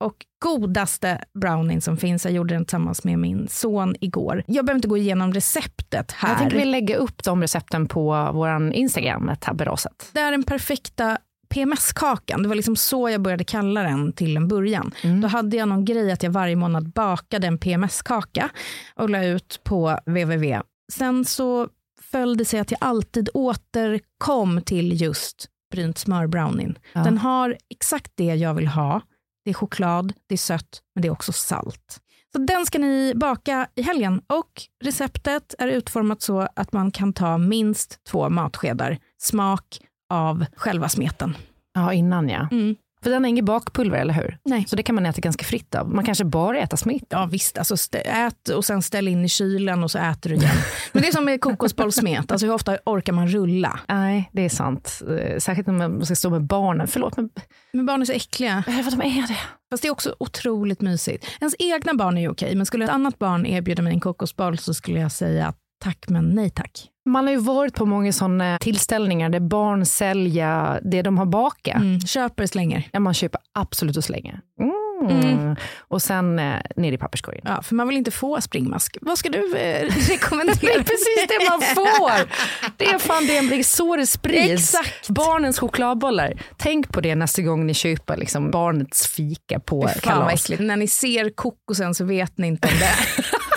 och 0.03 0.15
godaste 0.43 1.23
brownien 1.39 1.81
som 1.81 1.97
finns. 1.97 2.25
Jag 2.25 2.33
gjorde 2.33 2.53
den 2.55 2.65
tillsammans 2.65 3.03
med 3.03 3.19
min 3.19 3.47
son 3.47 3.95
igår. 4.01 4.43
Jag 4.47 4.65
behöver 4.65 4.77
inte 4.77 4.87
gå 4.87 4.97
igenom 4.97 5.33
receptet 5.33 6.11
här. 6.11 6.29
Jag 6.29 6.37
tänker 6.37 6.57
vi 6.57 6.65
lägga 6.65 6.95
upp 6.95 7.23
de 7.23 7.41
recepten 7.41 7.87
på 7.87 8.29
vår 8.33 8.73
Instagram, 8.73 9.31
taberaset. 9.41 10.09
Det 10.13 10.19
är 10.19 10.31
den 10.31 10.43
perfekta 10.43 11.17
PMS-kakan. 11.55 12.43
Det 12.43 12.47
var 12.47 12.55
liksom 12.55 12.75
så 12.75 13.09
jag 13.09 13.21
började 13.21 13.43
kalla 13.43 13.83
den 13.83 14.13
till 14.13 14.37
en 14.37 14.47
början. 14.47 14.93
Mm. 15.03 15.21
Då 15.21 15.27
hade 15.27 15.57
jag 15.57 15.67
någon 15.67 15.85
grej 15.85 16.11
att 16.11 16.23
jag 16.23 16.31
varje 16.31 16.55
månad 16.55 16.89
bakade 16.89 17.47
en 17.47 17.57
PMS-kaka 17.57 18.49
och 18.95 19.09
la 19.09 19.25
ut 19.25 19.61
på 19.63 19.99
www. 20.05 20.61
Sen 20.93 21.25
så 21.25 21.67
föll 22.01 22.37
det 22.37 22.45
sig 22.45 22.59
att 22.59 22.71
jag 22.71 22.77
alltid 22.81 23.29
återkom 23.33 24.61
till 24.61 25.01
just 25.01 25.45
brynt 25.71 25.97
smörbrownin. 25.97 26.77
Ja. 26.93 27.03
Den 27.03 27.17
har 27.17 27.57
exakt 27.69 28.11
det 28.15 28.35
jag 28.35 28.53
vill 28.53 28.67
ha. 28.67 29.01
Det 29.45 29.49
är 29.49 29.53
choklad, 29.53 30.13
det 30.27 30.35
är 30.35 30.37
sött, 30.37 30.81
men 30.95 31.01
det 31.01 31.07
är 31.07 31.11
också 31.11 31.31
salt. 31.31 31.99
Så 32.31 32.39
den 32.39 32.65
ska 32.65 32.79
ni 32.79 33.13
baka 33.15 33.67
i 33.75 33.81
helgen 33.81 34.21
och 34.27 34.51
receptet 34.83 35.55
är 35.59 35.67
utformat 35.67 36.21
så 36.21 36.47
att 36.55 36.73
man 36.73 36.91
kan 36.91 37.13
ta 37.13 37.37
minst 37.37 38.03
två 38.03 38.29
matskedar 38.29 38.97
smak 39.17 39.79
av 40.09 40.45
själva 40.55 40.89
smeten. 40.89 41.37
Ja, 41.73 41.93
innan 41.93 42.29
ja. 42.29 42.47
Mm. 42.51 42.75
För 43.03 43.09
den 43.11 43.23
har 43.23 43.29
inget 43.29 43.45
bakpulver, 43.45 43.97
eller 43.97 44.13
hur? 44.13 44.37
Nej. 44.45 44.65
Så 44.67 44.75
det 44.75 44.83
kan 44.83 44.95
man 44.95 45.05
äta 45.05 45.21
ganska 45.21 45.43
fritt 45.45 45.75
av. 45.75 45.89
Man 45.89 46.05
kanske 46.05 46.25
bara 46.25 46.57
äter 46.59 46.77
smet. 46.77 47.03
Ja 47.09 47.25
visst, 47.31 47.57
alltså 47.57 47.97
ät 47.97 48.49
och 48.49 48.65
sen 48.65 48.81
ställ 48.81 49.07
in 49.07 49.25
i 49.25 49.29
kylen 49.29 49.83
och 49.83 49.91
så 49.91 49.97
äter 49.99 50.29
du 50.29 50.35
igen. 50.35 50.55
Men 50.91 51.01
det 51.01 51.07
är 51.07 51.11
som 51.11 51.25
med 51.25 51.41
kokosbollsmet, 51.41 52.31
alltså 52.31 52.47
hur 52.47 52.53
ofta 52.53 52.77
orkar 52.85 53.13
man 53.13 53.27
rulla? 53.27 53.79
Nej, 53.87 54.29
det 54.33 54.41
är 54.45 54.49
sant. 54.49 55.01
Eh, 55.19 55.37
Särskilt 55.39 55.67
när 55.67 55.73
man 55.89 56.05
ska 56.05 56.15
stå 56.15 56.29
med 56.29 56.43
barnen. 56.43 56.87
Förlåt, 56.87 57.17
men 57.17 57.29
Men 57.73 57.85
barn 57.85 58.01
är 58.01 58.05
så 58.05 58.11
äckliga. 58.13 58.63
eh, 58.67 58.83
vad 58.83 58.97
de 58.99 59.01
är 59.01 59.27
det? 59.27 59.37
Fast 59.71 59.81
det 59.83 59.87
är 59.87 59.91
också 59.91 60.15
otroligt 60.19 60.81
mysigt. 60.81 61.25
Ens 61.39 61.55
egna 61.59 61.93
barn 61.93 62.17
är 62.17 62.21
ju 62.21 62.29
okej, 62.29 62.55
men 62.55 62.65
skulle 62.65 62.85
ett 62.85 62.91
annat 62.91 63.19
barn 63.19 63.45
erbjuda 63.45 63.81
mig 63.83 63.93
en 63.93 63.99
kokosboll 63.99 64.57
så 64.57 64.73
skulle 64.73 64.99
jag 64.99 65.11
säga 65.11 65.53
tack 65.83 66.05
men 66.07 66.29
nej 66.29 66.49
tack. 66.49 66.87
Man 67.05 67.25
har 67.25 67.31
ju 67.31 67.39
varit 67.39 67.75
på 67.75 67.85
många 67.85 68.13
sådana 68.13 68.57
tillställningar 68.57 69.29
där 69.29 69.39
barn 69.39 69.85
säljer 69.85 70.79
det 70.83 71.01
de 71.01 71.17
har 71.17 71.25
bakat. 71.25 71.75
Mm. 71.75 71.99
Köper 71.99 72.45
slänger. 72.45 72.89
Ja, 72.91 72.99
man 72.99 73.13
köper 73.13 73.41
absolut 73.53 73.97
och 73.97 74.03
slänger. 74.03 74.39
Mm. 74.61 75.55
Och 75.77 76.01
sen 76.01 76.39
eh, 76.39 76.55
ner 76.75 76.91
i 76.91 76.97
papperskorgen. 76.97 77.41
Ja, 77.45 77.61
för 77.61 77.75
man 77.75 77.87
vill 77.87 77.97
inte 77.97 78.11
få 78.11 78.41
springmask. 78.41 78.97
Vad 79.01 79.17
ska 79.17 79.29
du 79.29 79.57
eh, 79.57 79.81
rekommendera? 80.09 80.57
Det 80.61 80.73
är 80.73 80.83
precis 80.83 81.27
det 81.27 81.49
man 81.49 81.61
får. 81.61 82.29
Det 82.77 82.85
är 82.85 82.99
fan 82.99 83.27
det 83.27 83.47
blir 83.47 83.63
så 83.63 83.95
det 83.95 84.05
sprids. 84.05 84.75
Exakt. 84.75 85.09
Barnens 85.09 85.59
chokladbollar. 85.59 86.33
Tänk 86.57 86.89
på 86.89 87.01
det 87.01 87.15
nästa 87.15 87.41
gång 87.41 87.65
ni 87.65 87.73
köper 87.73 88.17
liksom 88.17 88.51
barnets 88.51 89.07
fika 89.07 89.59
på 89.59 89.81
Fan 89.81 89.91
vad 89.93 90.01
kalas. 90.03 90.33
äckligt. 90.43 90.61
När 90.63 90.77
ni 90.77 90.87
ser 90.87 91.29
kokosen 91.29 91.95
så 91.95 92.05
vet 92.05 92.37
ni 92.37 92.47
inte 92.47 92.67
om 92.67 92.73
det 92.79 92.93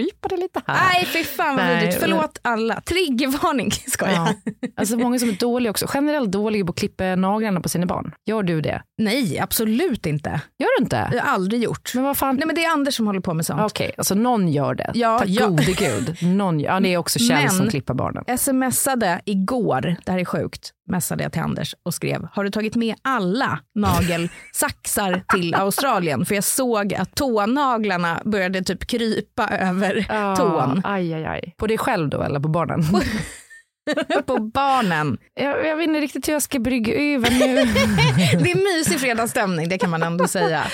är 0.00 0.04
krypa 0.04 0.28
det 0.28 0.36
lite 0.36 0.62
här. 0.66 0.92
Nej, 0.92 1.06
fy 1.06 1.24
fan 1.24 1.56
vad 1.56 1.66
vidrigt. 1.68 1.96
Förlåt 2.00 2.38
alla. 2.42 2.80
Triggervarning, 2.80 3.70
ska 3.72 4.06
jag. 4.10 4.14
Ja. 4.14 4.34
Alltså 4.76 4.96
många 4.96 5.18
som 5.18 5.28
är 5.28 5.32
dåliga 5.32 5.70
också, 5.70 5.86
generellt 5.94 6.32
dåliga 6.32 6.64
på 6.64 6.70
att 6.72 6.78
klippa 6.78 7.04
naglarna 7.16 7.60
på 7.60 7.68
sina 7.68 7.86
barn. 7.86 8.12
Gör 8.26 8.42
du 8.42 8.60
det? 8.60 8.82
Nej, 8.98 9.38
absolut 9.38 10.06
inte. 10.06 10.30
Gör 10.58 10.78
du 10.78 10.84
inte? 10.84 10.96
Det 10.96 11.02
har 11.04 11.14
jag 11.14 11.26
aldrig 11.26 11.62
gjort. 11.62 11.90
Men 11.94 12.04
vad 12.04 12.16
fan? 12.16 12.36
Nej, 12.36 12.46
men 12.46 12.54
det 12.56 12.64
är 12.64 12.70
Anders 12.72 12.94
som 12.94 13.06
håller 13.06 13.20
på 13.20 13.34
med 13.34 13.46
sånt. 13.46 13.60
Okej, 13.62 13.92
alltså 13.98 14.14
någon 14.14 14.48
gör 14.48 14.74
det. 14.74 14.90
Ja, 14.94 15.18
Tack 15.18 15.28
ja. 15.28 15.46
gode 15.46 15.72
gud. 15.72 16.16
Någon, 16.22 16.60
gör- 16.60 16.72
ja, 16.74 16.80
det 16.80 16.94
är 16.94 16.96
också 16.98 17.18
Kjell 17.18 17.42
Men- 17.42 17.50
som 17.50 17.68
klipper 17.70 17.94
barnen. 17.94 18.38
smsade 18.38 19.20
igår, 19.24 19.96
det 20.04 20.12
här 20.12 20.18
är 20.18 20.24
sjukt, 20.24 20.70
messade 20.90 21.22
jag 21.22 21.32
till 21.32 21.42
Anders 21.42 21.74
och 21.84 21.94
skrev, 21.94 22.28
har 22.32 22.44
du 22.44 22.50
tagit 22.50 22.76
med 22.76 22.94
alla 23.02 23.58
nagelsaxar 23.74 25.22
till 25.32 25.54
Australien? 25.58 26.24
För 26.26 26.34
jag 26.34 26.44
såg 26.44 26.94
att 26.94 27.14
tånaglarna 27.14 28.22
började 28.24 28.62
typ 28.62 28.86
krypa 28.86 29.48
över 29.48 29.87
tån. 30.36 30.80
Aj, 30.84 31.14
aj, 31.14 31.24
aj. 31.26 31.54
På 31.56 31.66
dig 31.66 31.78
själv 31.78 32.08
då 32.08 32.22
eller 32.22 32.40
på 32.40 32.48
barnen? 32.48 32.82
På 34.26 34.38
barnen. 34.38 35.18
jag, 35.34 35.66
jag 35.66 35.76
vet 35.76 35.88
inte 35.88 36.00
riktigt 36.00 36.28
hur 36.28 36.32
jag 36.32 36.42
ska 36.42 36.58
brygga 36.58 36.94
över 36.94 37.30
nu. 37.30 37.54
Det 38.44 38.50
är 38.50 38.78
mysig 38.78 39.00
fredagsstämning, 39.00 39.68
det 39.68 39.78
kan 39.78 39.90
man 39.90 40.02
ändå 40.02 40.28
säga. 40.28 40.64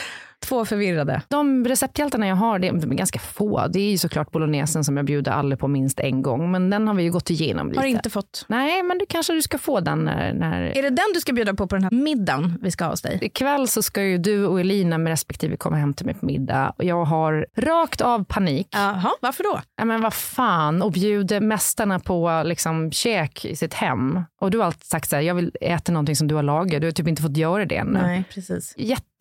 Två 0.45 0.65
förvirrade. 0.65 1.23
De 1.29 1.65
recepthjältarna 1.65 2.27
jag 2.27 2.37
har, 2.37 2.59
det 2.59 2.71
de 2.71 2.91
är 2.91 2.97
ganska 2.97 3.19
få. 3.19 3.67
Det 3.69 3.81
är 3.81 3.91
ju 3.91 3.99
såklart 3.99 4.31
bolognesen 4.31 4.85
som 4.85 4.97
jag 4.97 5.07
bjuder 5.07 5.33
alla 5.33 5.57
på 5.57 5.69
minst 5.69 6.01
en 6.01 6.23
gång, 6.23 6.51
men 6.51 6.71
den 6.71 6.89
har 6.89 6.95
vi 6.95 7.03
ju 7.03 7.11
gått 7.11 7.31
igenom 7.31 7.69
lite. 7.69 7.81
Har 7.81 7.87
inte 7.87 8.11
fått. 8.11 8.45
Nej, 8.49 8.83
men 8.83 8.99
du 8.99 9.07
kanske 9.09 9.33
du 9.33 9.43
ska 9.43 9.59
få 9.59 9.81
den 9.81 9.99
när, 9.99 10.33
när... 10.33 10.63
Är 10.63 10.83
det 10.83 10.91
den 10.91 11.07
du 11.15 11.21
ska 11.21 11.33
bjuda 11.33 11.55
på 11.55 11.67
på 11.67 11.77
den 11.77 11.83
här 11.83 11.91
middagen 11.91 12.59
vi 12.63 12.71
ska 12.71 12.85
ha 12.85 12.91
hos 12.91 13.03
dig? 13.03 13.19
Ikväll 13.23 13.69
så 13.69 13.83
ska 13.83 14.03
ju 14.03 14.19
du 14.19 14.47
och 14.47 14.61
Elina 14.61 14.99
med 14.99 15.11
respektive 15.11 15.57
komma 15.57 15.77
hem 15.77 15.95
till 15.95 16.07
mig 16.07 16.15
på 16.15 16.27
middag 16.27 16.75
och 16.79 16.85
jag 16.85 17.05
har 17.05 17.47
rakt 17.57 18.01
av 18.01 18.25
panik. 18.25 18.69
Jaha, 18.71 19.11
varför 19.21 19.45
då? 19.45 19.61
Ja, 19.77 19.85
men 19.85 20.01
vad 20.01 20.15
fan, 20.15 20.83
och 20.83 20.93
bjuder 20.93 21.41
mästarna 21.41 21.99
på 21.99 22.43
liksom, 22.45 22.93
käk 22.93 23.45
i 23.45 23.57
sitt 23.57 23.75
hem. 23.75 24.21
Och 24.41 24.51
du 24.51 24.59
har 24.59 24.65
alltid 24.65 24.85
sagt 24.85 25.11
så 25.11 25.17
här, 25.17 25.23
jag 25.23 25.35
vill 25.35 25.51
äta 25.61 25.93
någonting 25.93 26.17
som 26.17 26.29
du 26.29 26.35
har 26.35 26.43
lagat. 26.43 26.81
Du 26.81 26.87
har 26.87 26.93
typ 26.93 27.09
inte 27.09 27.23
fått 27.23 27.37
göra 27.37 27.65
det 27.65 27.77
ännu. 27.77 28.03
Nej, 28.03 28.25
precis. 28.35 28.75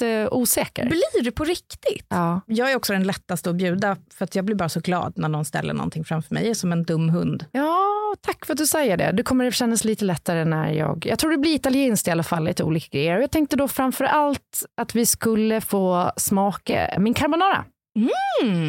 Jätteosäker. 0.07 0.86
Blir 0.86 1.24
du 1.24 1.31
på 1.31 1.43
riktigt? 1.43 2.05
Ja. 2.10 2.41
Jag 2.48 2.72
är 2.72 2.75
också 2.75 2.93
den 2.93 3.03
lättaste 3.03 3.50
att 3.50 3.55
bjuda 3.55 3.98
för 4.13 4.24
att 4.25 4.36
jag 4.36 4.45
blir 4.45 4.55
bara 4.55 4.69
så 4.69 4.79
glad 4.79 5.13
när 5.15 5.29
någon 5.29 5.45
ställer 5.45 5.74
någonting 5.74 6.03
framför 6.03 6.33
mig. 6.33 6.43
Jag 6.43 6.50
är 6.50 6.53
som 6.53 6.72
en 6.72 6.83
dum 6.83 7.10
hund. 7.10 7.45
ja, 7.51 7.79
tack 8.22 8.45
för 8.45 8.53
att 8.53 8.57
du 8.57 8.65
säger 8.65 8.98
det. 8.98 9.12
Det 9.12 9.24
kommer 9.24 9.48
att 9.48 9.53
kännas 9.53 9.86
lite 9.86 10.05
lättare 10.05 10.45
när 10.45 10.72
jag... 10.72 11.05
Jag 11.10 11.19
tror 11.19 11.31
det 11.31 11.38
blir 11.38 11.55
italienskt 11.55 12.07
i 12.07 12.12
alla 12.12 12.24
fall, 12.24 12.43
lite 12.43 12.63
olika 12.63 12.98
grejer. 12.98 13.19
Jag 13.19 13.31
tänkte 13.31 13.55
då 13.55 13.67
framför 13.67 14.05
allt 14.05 14.65
att 14.77 14.95
vi 14.95 15.05
skulle 15.05 15.62
få 15.62 16.12
smaka 16.17 16.95
min 17.00 17.13
carbonara. 17.13 17.65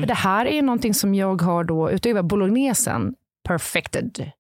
För 0.00 0.06
det 0.06 0.14
här 0.14 0.46
är 0.46 0.54
ju 0.54 0.62
någonting 0.62 0.94
som 0.94 1.14
jag 1.14 1.42
har 1.42 1.64
då, 1.64 1.90
utöver 1.90 2.22
bolognesen, 2.22 3.14
perfected. 3.48 4.30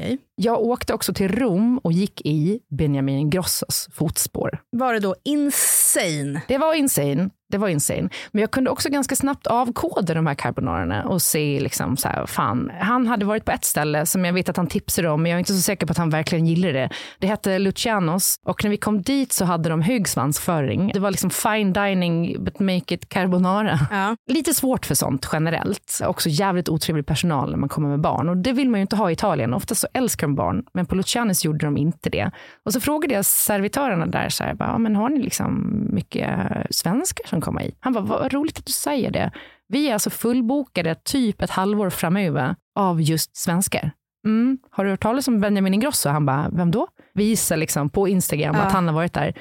Okej. 0.00 0.18
Jag 0.34 0.60
åkte 0.60 0.94
också 0.94 1.14
till 1.14 1.28
Rom 1.28 1.78
och 1.78 1.92
gick 1.92 2.26
i 2.26 2.60
Benjamin 2.70 3.18
Ingrossos 3.18 3.88
fotspår. 3.92 4.62
Var 4.70 4.94
det 4.94 5.00
då 5.00 5.14
insane? 5.24 6.42
Det 6.48 6.58
var 6.58 6.74
insane. 6.74 7.30
Det 7.50 7.58
var 7.58 7.68
insane. 7.68 8.08
Men 8.32 8.40
jag 8.40 8.50
kunde 8.50 8.70
också 8.70 8.88
ganska 8.88 9.16
snabbt 9.16 9.46
avkoda 9.46 10.14
de 10.14 10.26
här 10.26 10.34
carbonarerna 10.34 11.04
och 11.04 11.22
se 11.22 11.60
liksom 11.60 11.96
så 11.96 12.08
här, 12.08 12.26
fan, 12.26 12.70
han 12.80 13.06
hade 13.06 13.24
varit 13.24 13.44
på 13.44 13.52
ett 13.52 13.64
ställe 13.64 14.06
som 14.06 14.24
jag 14.24 14.32
vet 14.32 14.48
att 14.48 14.56
han 14.56 14.66
tipsade 14.66 15.08
om, 15.08 15.22
men 15.22 15.30
jag 15.30 15.36
är 15.36 15.38
inte 15.38 15.52
så 15.52 15.60
säker 15.60 15.86
på 15.86 15.90
att 15.90 15.98
han 15.98 16.10
verkligen 16.10 16.46
gillade 16.46 16.72
det. 16.72 16.90
Det 17.18 17.26
hette 17.26 17.58
Lucianos 17.58 18.36
och 18.44 18.64
när 18.64 18.70
vi 18.70 18.76
kom 18.76 19.02
dit 19.02 19.32
så 19.32 19.44
hade 19.44 19.68
de 19.68 19.82
hög 19.82 20.08
svansföring. 20.08 20.90
Det 20.94 21.00
var 21.00 21.10
liksom 21.10 21.30
fine 21.30 21.72
dining 21.72 22.44
but 22.44 22.60
make 22.60 22.94
it 22.94 23.08
carbonara. 23.08 23.78
Ja. 23.90 24.16
Lite 24.26 24.54
svårt 24.54 24.86
för 24.86 24.94
sånt 24.94 25.28
generellt. 25.32 26.00
Också 26.06 26.28
jävligt 26.28 26.68
otrevlig 26.68 27.06
personal 27.06 27.50
när 27.50 27.58
man 27.58 27.68
kommer 27.68 27.88
med 27.88 28.00
barn. 28.00 28.28
Och 28.28 28.36
det 28.36 28.52
vill 28.52 28.70
man 28.70 28.80
ju 28.80 28.82
inte 28.82 28.96
ha 28.96 29.10
i 29.10 29.12
Italien. 29.12 29.54
Ofta 29.54 29.74
så 29.74 29.86
älskar 29.94 30.26
de 30.26 30.34
barn, 30.34 30.64
men 30.72 30.86
på 30.86 30.94
Lucianis 30.94 31.44
gjorde 31.44 31.66
de 31.66 31.76
inte 31.76 32.10
det. 32.10 32.30
Och 32.64 32.72
så 32.72 32.80
frågade 32.80 33.14
jag 33.14 33.24
servitörerna 33.24 34.06
där, 34.06 34.28
så 34.28 34.44
här, 34.44 34.54
bara, 34.54 34.78
men 34.78 34.96
har 34.96 35.08
ni 35.08 35.22
liksom 35.22 35.70
mycket 35.92 36.30
svenskar 36.70 37.26
som 37.26 37.39
kommer 37.40 37.60
hit? 37.60 37.76
Han 37.80 37.92
bara, 37.92 38.04
vad 38.04 38.32
roligt 38.32 38.58
att 38.58 38.66
du 38.66 38.72
säger 38.72 39.10
det. 39.10 39.30
Vi 39.68 39.88
är 39.88 39.92
alltså 39.92 40.10
fullbokade 40.10 40.94
typ 40.94 41.42
ett 41.42 41.50
halvår 41.50 41.90
framöver 41.90 42.56
av 42.78 43.00
just 43.02 43.36
svenskar. 43.36 43.90
Mm. 44.26 44.58
Har 44.70 44.84
du 44.84 44.90
hört 44.90 45.02
talas 45.02 45.28
om 45.28 45.40
Benjamin 45.40 45.74
Ingrosso? 45.74 46.08
Han 46.08 46.26
bara, 46.26 46.50
vem 46.52 46.70
då? 46.70 46.86
Visar 47.14 47.56
liksom 47.56 47.90
på 47.90 48.08
Instagram 48.08 48.54
Ja. 48.56 48.62
att 48.62 48.72
han 48.72 48.86
har 48.86 48.94
varit 48.94 49.12
där. 49.12 49.34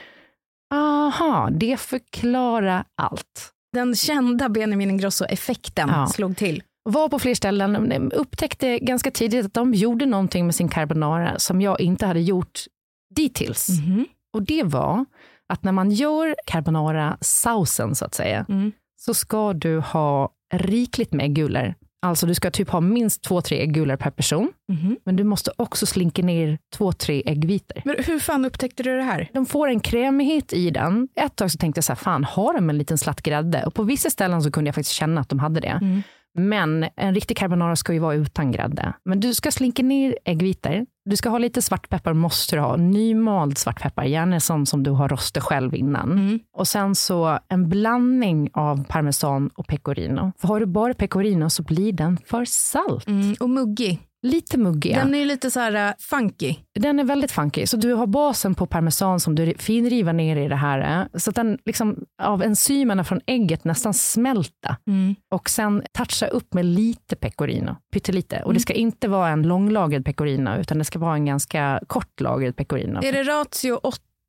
Aha, 0.73 1.49
det 1.51 1.77
förklarar 1.79 2.83
allt. 3.01 3.51
Den 3.73 3.95
kända 3.95 4.49
Benjamin 4.49 4.89
Ingrosso-effekten 4.89 5.89
Ja. 5.93 6.07
slog 6.07 6.37
till. 6.37 6.63
Var 6.83 7.09
på 7.09 7.19
fler 7.19 7.35
ställen, 7.35 8.11
upptäckte 8.11 8.79
ganska 8.79 9.11
tidigt 9.11 9.45
att 9.45 9.53
de 9.53 9.73
gjorde 9.73 10.05
någonting 10.05 10.45
med 10.45 10.55
sin 10.55 10.69
carbonara 10.69 11.39
som 11.39 11.61
jag 11.61 11.81
inte 11.81 12.05
hade 12.05 12.19
gjort 12.21 12.59
dittills. 13.15 13.67
Och 14.33 14.43
det 14.43 14.63
var 14.63 15.05
att 15.49 15.63
när 15.63 15.71
man 15.71 15.91
gör 15.91 16.35
carbonara-sausen 16.45 17.95
så 17.95 18.05
att 18.05 18.13
säga, 18.15 18.45
Mm. 18.49 18.71
så 18.99 19.13
ska 19.13 19.53
du 19.53 19.79
ha 19.79 20.29
rikligt 20.53 21.13
med 21.13 21.25
äggulor. 21.25 21.73
Alltså 22.01 22.25
du 22.25 22.33
ska 22.33 22.51
typ 22.51 22.69
ha 22.69 22.81
minst 22.81 23.23
två, 23.23 23.41
tre 23.41 23.61
äggulor 23.61 23.95
per 23.95 24.09
person. 24.11 24.51
Men 25.05 25.15
du 25.15 25.23
måste 25.23 25.51
också 25.57 25.85
slinka 25.85 26.21
ner 26.21 26.57
två, 26.77 26.91
tre 26.91 27.23
äggvitor. 27.25 27.81
Men 27.85 27.95
hur 28.07 28.19
fan 28.19 28.45
upptäckte 28.45 28.83
du 28.83 28.95
det 28.97 29.03
här? 29.03 29.29
De 29.33 29.45
får 29.45 29.67
en 29.69 29.79
krämighet 29.79 30.53
i 30.53 30.69
den. 30.69 31.07
Ett 31.15 31.35
tag 31.35 31.51
så 31.51 31.57
tänkte 31.57 31.77
jag 31.77 31.83
så 31.83 31.91
här, 31.91 31.97
fan 31.97 32.23
har 32.23 32.53
de 32.53 32.69
en 32.69 32.77
liten 32.77 32.97
slatt 32.97 33.21
grädde? 33.21 33.63
Och 33.65 33.73
på 33.73 33.83
vissa 33.83 34.09
ställen 34.09 34.41
så 34.41 34.51
kunde 34.51 34.67
jag 34.67 34.75
faktiskt 34.75 34.95
känna 34.95 35.21
att 35.21 35.29
de 35.29 35.39
hade 35.39 35.59
det. 35.59 36.03
Men 36.37 36.85
en 36.95 37.15
riktig 37.15 37.37
carbonara 37.37 37.75
ska 37.75 37.93
ju 37.93 37.99
vara 37.99 38.15
utan 38.15 38.51
grädde. 38.51 38.93
Men 39.05 39.19
du 39.19 39.33
ska 39.33 39.51
slinka 39.51 39.83
ner 39.83 40.17
äggvitor. 40.25 40.85
Du 41.05 41.15
ska 41.15 41.29
ha 41.29 41.37
lite 41.37 41.61
svartpeppar, 41.61 42.13
måste 42.13 42.55
du 42.55 42.59
ha. 42.59 42.77
Nymald 42.77 43.57
svartpeppar, 43.57 44.03
gärna 44.03 44.39
sån 44.39 44.65
som 44.65 44.83
du 44.83 44.91
har 44.91 45.09
rostat 45.09 45.43
själv 45.43 45.75
innan. 45.75 46.39
Och 46.53 46.67
sen 46.67 46.95
så 46.95 47.39
en 47.47 47.69
blandning 47.69 48.49
av 48.53 48.83
parmesan 48.83 49.49
och 49.55 49.67
pecorino. 49.67 50.31
För 50.37 50.47
har 50.47 50.59
du 50.59 50.65
bara 50.65 50.93
pecorino 50.93 51.49
så 51.49 51.63
blir 51.63 51.93
den 51.93 52.17
för 52.25 52.45
salt. 52.45 53.07
Mm. 53.07 53.35
Och 53.39 53.49
muggig. 53.49 53.99
Lite 54.21 54.57
muggig. 54.57 54.95
Den 54.95 55.15
är 55.15 55.25
lite 55.25 55.51
så 55.51 55.59
här 55.59 55.89
uh, 55.89 55.93
funky. 55.99 56.55
Den 56.79 56.99
är 56.99 57.03
väldigt 57.03 57.31
funky. 57.31 57.67
Så 57.67 57.77
du 57.77 57.93
har 57.93 58.07
basen 58.07 58.55
på 58.55 58.65
parmesan 58.65 59.19
som 59.19 59.35
du 59.35 59.53
finrivar 59.57 60.13
ner 60.13 60.35
i 60.35 60.47
det 60.47 60.55
här. 60.55 61.01
eh, 61.13 61.19
Så 61.19 61.29
att 61.29 61.35
den 61.35 61.57
liksom 61.65 62.05
av 62.21 62.43
enzymerna 62.43 63.03
från 63.03 63.21
ägget 63.25 63.63
nästan 63.63 63.93
smälta. 63.93 64.77
Och 65.31 65.49
sen 65.49 65.83
toucha 65.93 66.27
upp 66.27 66.53
med 66.53 66.65
lite 66.65 67.15
pecorino. 67.15 67.75
Pyttelite. 67.93 68.41
Och 68.45 68.53
det 68.53 68.59
ska 68.59 68.73
inte 68.73 69.07
vara 69.07 69.29
en 69.29 69.43
långlagrad 69.43 70.05
pecorino 70.05 70.55
utan 70.59 70.77
det 70.77 70.85
ska 70.85 70.99
vara 70.99 71.13
en 71.13 71.25
ganska 71.25 71.79
kortlagrad 71.87 72.55
pecorino. 72.55 72.99
Är 73.03 73.11
det 73.13 73.23
ratio 73.23 73.79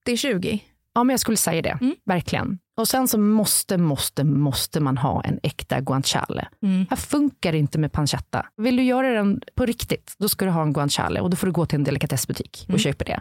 80-20? 0.07 0.61
Ja, 0.95 1.05
men 1.05 1.13
jag 1.15 1.21
skulle 1.21 1.37
säga 1.37 1.63
det. 1.63 1.79
Verkligen. 2.05 2.59
Och 2.77 2.89
sen 2.89 3.09
så 3.09 3.19
måste, 3.19 3.79
måste, 3.79 4.25
måste 4.25 4.81
man 4.81 4.99
ha 4.99 5.23
en 5.23 5.41
äkta 5.43 5.81
guanciale. 5.81 6.49
Här 6.91 6.97
funkar 6.97 7.53
det 7.53 7.59
inte 7.59 7.79
med 7.79 7.93
pancetta. 7.93 8.47
Vill 8.57 8.77
du 8.77 8.83
göra 8.83 9.11
den 9.13 9.41
på 9.55 9.67
riktigt, 9.67 10.15
då 10.19 10.29
ska 10.29 10.45
du 10.45 10.51
ha 10.51 10.63
en 10.63 10.73
guanciale 10.73 11.21
och 11.21 11.31
då 11.31 11.37
får 11.37 11.47
du 11.47 11.53
gå 11.53 11.67
till 11.67 11.77
en 11.79 11.85
delikatessbutik 11.85 12.67
och 12.73 12.81
köpa 12.81 13.05
det. 13.05 13.21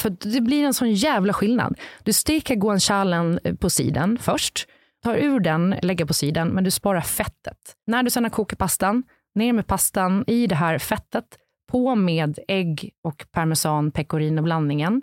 För 0.00 0.10
det 0.10 0.40
blir 0.40 0.64
en 0.64 0.74
sån 0.74 0.92
jävla 0.92 1.32
skillnad. 1.32 1.78
Du 2.04 2.12
steker 2.12 2.54
guancialen 2.54 3.40
på 3.60 3.70
sidan 3.70 4.18
först, 4.20 4.66
tar 5.04 5.14
ur 5.16 5.40
den, 5.40 5.74
lägger 5.82 6.04
på 6.04 6.14
sidan, 6.14 6.48
men 6.48 6.64
du 6.64 6.70
sparar 6.70 7.00
fettet. 7.00 7.58
När 7.86 8.02
du 8.02 8.10
sedan 8.10 8.24
har 8.24 8.30
kokat 8.30 8.58
pastan, 8.58 9.02
ner 9.34 9.52
med 9.52 9.66
pastan 9.66 10.24
i 10.26 10.46
det 10.46 10.54
här 10.54 10.78
fettet, 10.78 11.24
på 11.70 11.94
med 11.94 12.38
ägg 12.48 12.90
och 13.04 13.26
parmesan 13.32 13.90
pecorino-blandningen. 13.90 15.02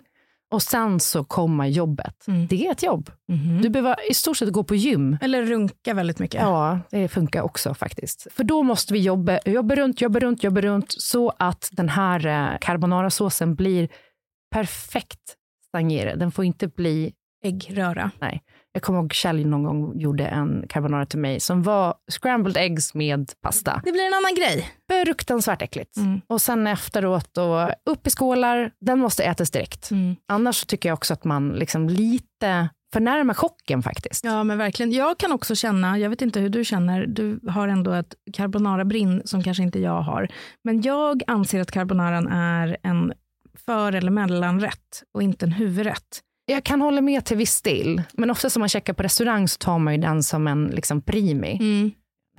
Och 0.54 0.62
sen 0.62 1.00
så 1.00 1.24
kommer 1.24 1.66
jobbet. 1.66 2.24
Det 2.48 2.66
är 2.66 2.72
ett 2.72 2.82
jobb. 2.82 3.10
Du 3.62 3.70
behöver 3.70 4.10
i 4.10 4.14
stort 4.14 4.36
sett 4.36 4.52
gå 4.52 4.64
på 4.64 4.74
gym. 4.74 5.18
Eller 5.20 5.42
runka 5.42 5.94
väldigt 5.94 6.18
mycket? 6.18 6.40
Ja, 6.40 6.80
det 6.90 7.08
funkar 7.08 7.42
också 7.42 7.74
faktiskt. 7.74 8.26
För 8.30 8.44
då 8.44 8.62
måste 8.62 8.92
vi 8.92 8.98
jobba, 8.98 9.38
jobba 9.44 9.74
runt, 9.74 10.00
jobba 10.00 10.18
runt, 10.18 10.44
jobba 10.44 10.60
runt 10.60 10.86
så 10.88 11.32
att 11.38 11.68
den 11.72 11.88
här 11.88 12.26
eh, 12.26 12.58
carbonara-såsen 12.60 13.54
blir 13.54 13.88
perfekt 14.50 15.36
stagnerad. 15.68 16.18
Den 16.18 16.32
får 16.32 16.44
inte 16.44 16.68
bli 16.68 17.12
Äggröra. 17.44 18.10
Nej. 18.20 18.42
Jag 18.72 18.82
kommer 18.82 18.98
ihåg 18.98 19.12
Kjell 19.12 19.46
någon 19.46 19.62
gång 19.62 20.00
gjorde 20.00 20.26
en 20.26 20.64
carbonara 20.68 21.06
till 21.06 21.18
mig 21.18 21.40
som 21.40 21.62
var 21.62 21.94
scrambled 22.10 22.56
eggs 22.56 22.94
med 22.94 23.32
pasta. 23.42 23.80
Det 23.84 23.92
blir 23.92 24.06
en 24.06 24.14
annan 24.14 24.34
grej. 24.34 24.70
Fruktansvärt 25.04 25.62
äckligt. 25.62 25.96
Och 26.26 26.40
sen 26.40 26.66
efteråt 26.66 27.28
då, 27.32 27.70
upp 27.90 28.06
i 28.06 28.10
skålar, 28.10 28.70
den 28.80 28.98
måste 28.98 29.24
ätas 29.24 29.50
direkt. 29.50 29.90
Annars 30.28 30.56
så 30.56 30.66
tycker 30.66 30.88
jag 30.88 30.96
också 30.96 31.14
att 31.14 31.24
man 31.24 31.48
liksom 31.48 31.88
lite 31.88 32.68
förnärmar 32.92 33.34
chocken 33.34 33.82
faktiskt. 33.82 34.24
Ja, 34.24 34.44
men 34.44 34.58
verkligen. 34.58 34.92
Jag 34.92 35.18
kan 35.18 35.32
också 35.32 35.54
känna, 35.54 35.98
jag 35.98 36.10
vet 36.10 36.22
inte 36.22 36.40
hur 36.40 36.48
du 36.48 36.64
känner, 36.64 37.06
du 37.06 37.40
har 37.48 37.68
ändå 37.68 37.92
ett 37.92 38.14
carbonara-brinn 38.32 39.22
som 39.24 39.42
kanske 39.42 39.62
inte 39.62 39.78
jag 39.78 40.00
har. 40.00 40.28
Men 40.64 40.82
jag 40.82 41.22
anser 41.26 41.60
att 41.60 41.70
carbonaran 41.70 42.28
är 42.28 42.76
en 42.82 43.12
för 43.66 43.92
eller 43.92 44.10
mellanrätt 44.10 45.02
och 45.14 45.22
inte 45.22 45.46
en 45.46 45.52
huvudrätt. 45.52 46.20
Jag 46.46 46.64
kan 46.64 46.80
hålla 46.80 47.00
med 47.00 47.24
till 47.24 47.36
viss 47.36 47.62
del, 47.62 48.02
men 48.12 48.30
ofta 48.30 48.50
som 48.50 48.60
man 48.60 48.68
checkar 48.68 48.92
på 48.92 49.02
restaurang 49.02 49.48
så 49.48 49.58
tar 49.58 49.78
man 49.78 49.94
ju 49.94 50.00
den 50.00 50.22
som 50.22 50.46
en 50.46 50.66
liksom 50.66 51.02
primi. 51.02 51.58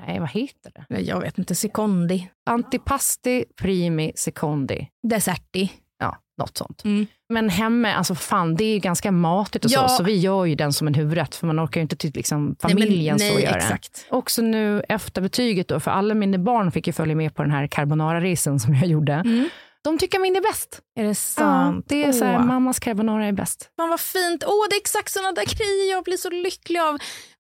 Nej, 0.08 0.20
vad 0.20 0.30
heter 0.30 0.72
det? 0.90 1.02
Jag 1.02 1.22
vet 1.22 1.38
inte, 1.38 1.56
secondi. 1.56 2.30
Antipasti 2.46 3.46
primi 3.62 4.12
secondi. 4.16 4.88
Deserti. 5.08 5.72
Ja, 6.00 6.18
något 6.38 6.58
sånt. 6.58 6.84
Mm. 6.84 7.06
Men 7.30 7.50
hemma, 7.50 7.94
alltså 7.94 8.16
fan, 8.16 8.56
det 8.56 8.64
är 8.64 8.74
ju 8.74 8.80
ganska 8.80 9.12
matigt 9.12 9.66
och 9.66 9.72
Ja. 9.72 9.88
så, 9.88 9.96
så 9.96 10.04
vi 10.04 10.18
gör 10.18 10.46
ju 10.46 10.56
den 10.56 10.74
som 10.74 10.88
en 10.88 10.94
huvudrätt, 10.94 11.36
för 11.36 11.48
man 11.48 11.60
orkar 11.66 11.80
ju 11.80 11.82
inte 11.82 11.96
till 11.96 12.12
liksom, 12.16 12.56
familjen 12.60 13.18
nej, 13.20 13.30
så 13.30 13.34
men, 13.36 13.44
göra. 13.44 13.52
nej, 13.56 13.62
exakt. 13.66 14.06
Också 14.10 14.42
nu 14.42 14.82
efter 14.90 15.22
betyget 15.22 15.68
då, 15.68 15.80
för 15.80 15.92
alla 15.92 16.14
mina 16.14 16.38
barn 16.38 16.72
fick 16.72 16.88
ju 16.88 16.94
följa 16.94 17.16
med 17.16 17.36
på 17.36 17.42
den 17.42 17.52
här 17.52 17.68
carbonara-resan 17.68 18.60
som 18.60 18.74
jag 18.76 18.86
gjorde. 18.88 19.24
De 19.86 19.98
tycker 19.98 20.20
min 20.20 20.36
är 20.36 20.42
bäst. 20.42 20.82
Är 21.00 21.04
det 21.04 21.10
Ja, 21.10 21.14
sant? 21.16 21.86
det 21.88 22.04
är 22.04 22.12
så 22.12 22.26
här, 22.26 22.40
mammas 22.40 22.80
carbonara 22.80 23.26
är 23.26 23.32
bäst. 23.32 23.70
Fan 23.78 23.90
vad 23.90 24.00
fint. 24.00 24.44
Åh, 24.48 24.66
det 24.70 24.76
är 24.76 24.80
exakt 24.80 25.12
sådana 25.12 25.32
där 25.32 25.46
grejer 25.46 25.92
jag 25.92 26.04
blir 26.04 26.18
så 26.18 26.30
lycklig 26.30 26.80
av. 26.80 26.98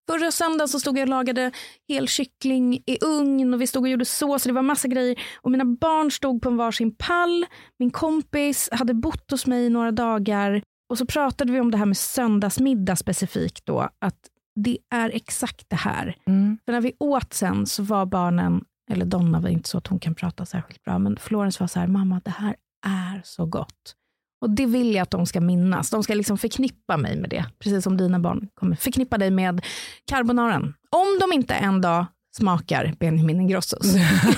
Förra 0.09 0.31
söndagen 0.31 0.67
så 0.67 0.79
stod 0.79 0.97
jag 0.97 1.01
och 1.03 1.07
lagade 1.09 1.51
hel 1.87 2.07
kyckling 2.07 2.73
i 2.73 2.97
ugn 3.01 3.53
och 3.53 3.61
vi 3.61 3.67
stod 3.67 3.83
och 3.83 3.89
gjorde 3.89 4.05
sås 4.05 4.45
och 4.45 4.49
det 4.49 4.53
var 4.53 4.61
massa 4.61 4.87
grejer. 4.87 5.19
Och 5.41 5.51
mina 5.51 5.65
barn 5.65 6.11
stod 6.11 6.41
på 6.41 6.49
en 6.49 6.57
varsin 6.57 6.95
pall. 6.95 7.45
Min 7.79 7.91
kompis 7.91 8.69
hade 8.71 8.93
bott 8.93 9.31
hos 9.31 9.47
mig 9.47 9.65
i 9.65 9.69
några 9.69 9.91
dagar. 9.91 10.61
Och 10.89 10.97
så 10.97 11.05
pratade 11.05 11.51
vi 11.51 11.59
om 11.59 11.71
det 11.71 11.77
här 11.77 11.85
med 11.85 11.97
söndagsmiddag 11.97 12.95
specifikt 12.95 13.65
då. 13.65 13.89
Att 14.01 14.19
det 14.55 14.77
är 14.93 15.09
exakt 15.09 15.65
det 15.69 15.75
här. 15.75 16.17
Mm. 16.27 16.57
För 16.65 16.71
när 16.71 16.81
vi 16.81 16.93
åt 16.99 17.33
sen 17.33 17.65
så 17.65 17.83
var 17.83 18.05
barnen, 18.05 18.63
eller 18.91 19.05
Donna 19.05 19.39
var 19.39 19.49
inte 19.49 19.69
så 19.69 19.77
att 19.77 19.87
hon 19.87 19.99
kan 19.99 20.15
prata 20.15 20.45
särskilt 20.45 20.83
bra, 20.83 20.99
men 20.99 21.17
Florence 21.17 21.63
var 21.63 21.67
så 21.67 21.79
här, 21.79 21.87
mamma 21.87 22.21
det 22.25 22.31
här 22.31 22.55
är 22.85 23.21
så 23.23 23.45
gott. 23.45 23.95
Och 24.41 24.49
det 24.49 24.65
vill 24.65 24.95
jag 24.95 25.01
att 25.03 25.11
de 25.11 25.25
ska 25.25 25.41
minnas. 25.41 25.89
De 25.89 26.03
ska 26.03 26.13
liksom 26.13 26.37
förknippa 26.37 26.97
mig 26.97 27.15
med 27.17 27.29
det. 27.29 27.45
Precis 27.59 27.83
som 27.83 27.97
dina 27.97 28.19
barn 28.19 28.47
kommer 28.55 28.75
förknippa 28.75 29.17
dig 29.17 29.31
med 29.31 29.65
carbonaran. 30.11 30.73
Om 30.91 31.19
de 31.21 31.33
inte 31.35 31.53
en 31.53 31.81
dag 31.81 32.05
smakar 32.37 32.93
Benjamin 32.99 33.41
Ingrossos. 33.41 33.95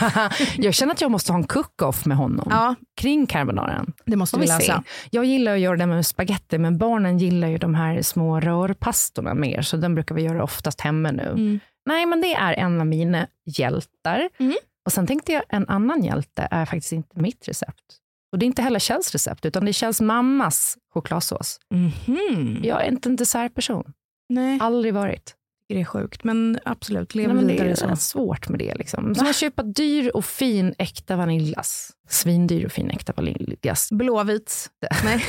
jag 0.58 0.74
känner 0.74 0.94
att 0.94 1.02
jag 1.02 1.12
måste 1.12 1.32
ha 1.32 1.38
en 1.40 1.48
cook-off 1.48 2.06
med 2.06 2.18
honom 2.18 2.48
Ja, 2.50 2.76
kring 3.02 3.26
carbonaran. 3.28 3.94
det 4.06 4.16
måste 4.16 4.38
vi 4.38 4.42
vi 4.42 4.48
se. 4.48 4.54
lösa. 4.54 4.84
Jag 5.12 5.26
gillar 5.26 5.54
att 5.54 5.60
göra 5.60 5.78
det 5.78 5.86
med 5.86 6.06
spaghetti, 6.06 6.58
men 6.58 6.78
barnen 6.78 7.18
gillar 7.18 7.48
ju 7.48 7.58
de 7.58 7.76
här 7.76 8.02
små 8.02 8.40
rörpastorna 8.40 9.34
mer, 9.34 9.62
så 9.62 9.78
den 9.78 9.96
brukar 9.96 10.16
vi 10.16 10.22
göra 10.22 10.44
oftast 10.44 10.82
hemma 10.82 11.12
nu. 11.12 11.30
Mm. 11.30 11.60
Nej, 11.88 12.06
men 12.06 12.22
det 12.22 12.34
är 12.34 12.54
en 12.54 12.80
av 12.82 12.88
mina 12.88 13.28
hjältar. 13.46 14.30
Mm. 14.40 14.56
Och 14.86 14.92
sen 14.92 15.08
tänkte 15.08 15.32
jag, 15.32 15.44
en 15.50 15.70
annan 15.70 16.04
hjälte 16.04 16.48
är 16.52 16.66
faktiskt 16.66 16.92
inte 16.92 17.20
mitt 17.22 17.48
recept. 17.48 17.84
Och 18.32 18.40
det 18.40 18.46
är 18.46 18.48
inte 18.48 18.62
heller 18.62 18.80
Kjells 18.80 19.12
recept, 19.12 19.46
utan 19.46 19.66
det 19.66 19.72
är 19.72 19.74
Kjells 19.74 20.02
mammas 20.02 20.78
chokladsås. 20.94 21.60
Mhm. 21.74 22.60
Jag 22.64 22.84
är 22.86 22.88
inte 22.88 23.10
en 23.10 23.16
dessertperson. 23.16 23.94
Nej, 24.30 24.60
Aldrig 24.62 24.94
varit. 24.94 25.36
det 25.70 25.82
är 25.82 25.86
sjukt. 25.86 26.24
Men 26.24 26.60
absolut, 26.66 27.16
lev 27.16 27.28
Nej, 27.28 27.36
men 27.36 27.48
det 27.48 27.54
vidare 27.54 27.72
är 27.72 27.76
så. 27.76 27.96
svårt 27.96 28.50
med 28.50 28.60
det. 28.60 28.76
Liksom. 28.76 29.16
Som 29.16 29.28
att 29.28 29.36
köpa 29.36 29.64
dyr 29.64 30.12
och 30.14 30.26
fin 30.26 30.76
äkta 30.78 31.16
vaniljglass. 31.16 31.92
Svindyr 32.10 32.66
och 32.66 32.72
fin 32.72 32.90
äkta 32.90 33.14
vaniljglass. 33.16 33.90
Blåvit. 33.92 34.70
Nej, 35.04 35.26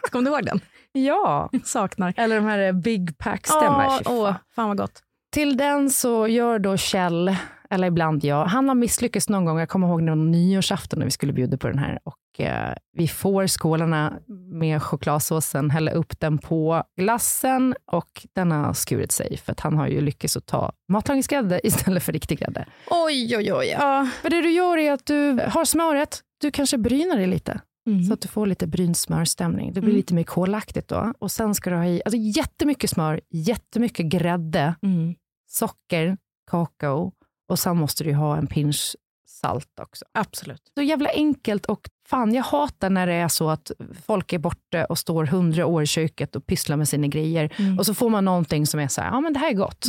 kommer 0.00 0.30
du 0.30 0.36
ihåg 0.36 0.44
den? 0.46 0.60
Ja, 0.92 1.50
Saknar. 1.64 2.14
eller 2.16 2.36
de 2.36 2.44
här 2.44 2.72
Big 2.72 3.18
Pack-stämmor. 3.18 3.84
Åh, 3.86 4.00
fan. 4.04 4.16
åh, 4.16 4.34
fan 4.54 4.68
vad 4.68 4.76
gott. 4.76 5.02
Till 5.32 5.56
den 5.56 5.90
så 5.90 6.28
gör 6.28 6.58
då 6.58 6.76
Kjell, 6.76 7.36
eller 7.70 7.86
ibland 7.86 8.24
jag, 8.24 8.44
han 8.44 8.68
har 8.68 8.74
misslyckats 8.74 9.28
någon 9.28 9.44
gång. 9.44 9.58
Jag 9.58 9.68
kommer 9.68 9.88
ihåg 9.88 10.02
någon 10.02 10.30
nyårsafton 10.30 10.98
när 10.98 11.06
vi 11.06 11.10
skulle 11.10 11.32
bjuda 11.32 11.58
på 11.58 11.68
den 11.68 11.78
här. 11.78 11.98
Och 12.04 12.40
eh, 12.40 12.74
vi 12.92 13.08
får 13.08 13.46
skålarna 13.46 14.18
med 14.52 14.82
chokladsåsen, 14.82 15.70
hälla 15.70 15.90
upp 15.90 16.20
den 16.20 16.38
på 16.38 16.82
glassen 16.96 17.74
och 17.92 18.26
den 18.32 18.50
har 18.50 18.72
skurit 18.72 19.12
sig 19.12 19.36
för 19.36 19.52
att 19.52 19.60
han 19.60 19.76
har 19.76 19.88
ju 19.88 20.00
lyckats 20.00 20.36
att 20.36 20.46
ta 20.46 20.72
matlagningsgrädde 20.88 21.60
istället 21.66 22.02
för 22.02 22.12
riktig 22.12 22.38
grädde. 22.38 22.66
Oj, 22.90 23.36
oj, 23.36 23.52
oj. 23.52 23.66
Ja. 23.66 24.08
För 24.22 24.30
det 24.30 24.42
du 24.42 24.50
gör 24.50 24.78
är 24.78 24.92
att 24.92 25.06
du 25.06 25.40
har 25.48 25.64
smöret, 25.64 26.20
du 26.40 26.50
kanske 26.50 26.78
brynar 26.78 27.16
det 27.16 27.26
lite. 27.26 27.60
Mm. 27.92 28.04
Så 28.04 28.12
att 28.14 28.20
du 28.20 28.28
får 28.28 28.46
lite 28.46 28.66
brynt 28.66 28.96
smörstämning. 28.98 29.72
Det 29.72 29.80
blir 29.80 29.92
lite 29.94 30.14
mer 30.14 30.22
kolaktigt 30.24 30.88
då. 30.88 31.12
Och 31.18 31.30
sen 31.30 31.54
ska 31.54 31.70
du 31.70 31.76
ha 31.76 31.86
i 31.86 32.02
alltså 32.04 32.18
jättemycket 32.18 32.90
smör, 32.90 33.20
jättemycket 33.30 34.06
grädde, 34.06 34.74
Mm. 34.82 35.14
socker, 35.48 36.16
kakao 36.50 37.12
och 37.48 37.58
sen 37.58 37.76
måste 37.76 38.04
du 38.04 38.14
ha 38.14 38.36
en 38.36 38.46
pinch 38.46 38.96
salt 39.28 39.80
också. 39.80 40.04
Absolut. 40.14 40.62
Så 40.74 40.82
jävla 40.82 41.10
enkelt 41.10 41.66
och 41.66 41.80
fan, 42.08 42.34
jag 42.34 42.42
hatar 42.42 42.90
när 42.90 43.06
det 43.06 43.12
är 43.14 43.28
så 43.28 43.50
att 43.50 43.70
folk 44.06 44.32
är 44.32 44.38
borta 44.38 44.84
och 44.84 44.98
står 44.98 45.24
hundra 45.24 45.66
år 45.66 45.82
i 45.82 45.86
köket 45.86 46.36
och 46.36 46.46
pysslar 46.46 46.76
med 46.76 46.88
sina 46.88 47.06
grejer 47.06 47.52
och 47.78 47.86
så 47.86 47.94
får 47.94 48.10
man 48.10 48.24
någonting 48.24 48.66
som 48.66 48.80
är 48.80 48.88
så 48.88 49.00
här, 49.00 49.10
ja 49.10 49.20
men 49.20 49.32
det 49.32 49.38
här 49.38 49.50
är 49.50 49.54
gott. 49.54 49.86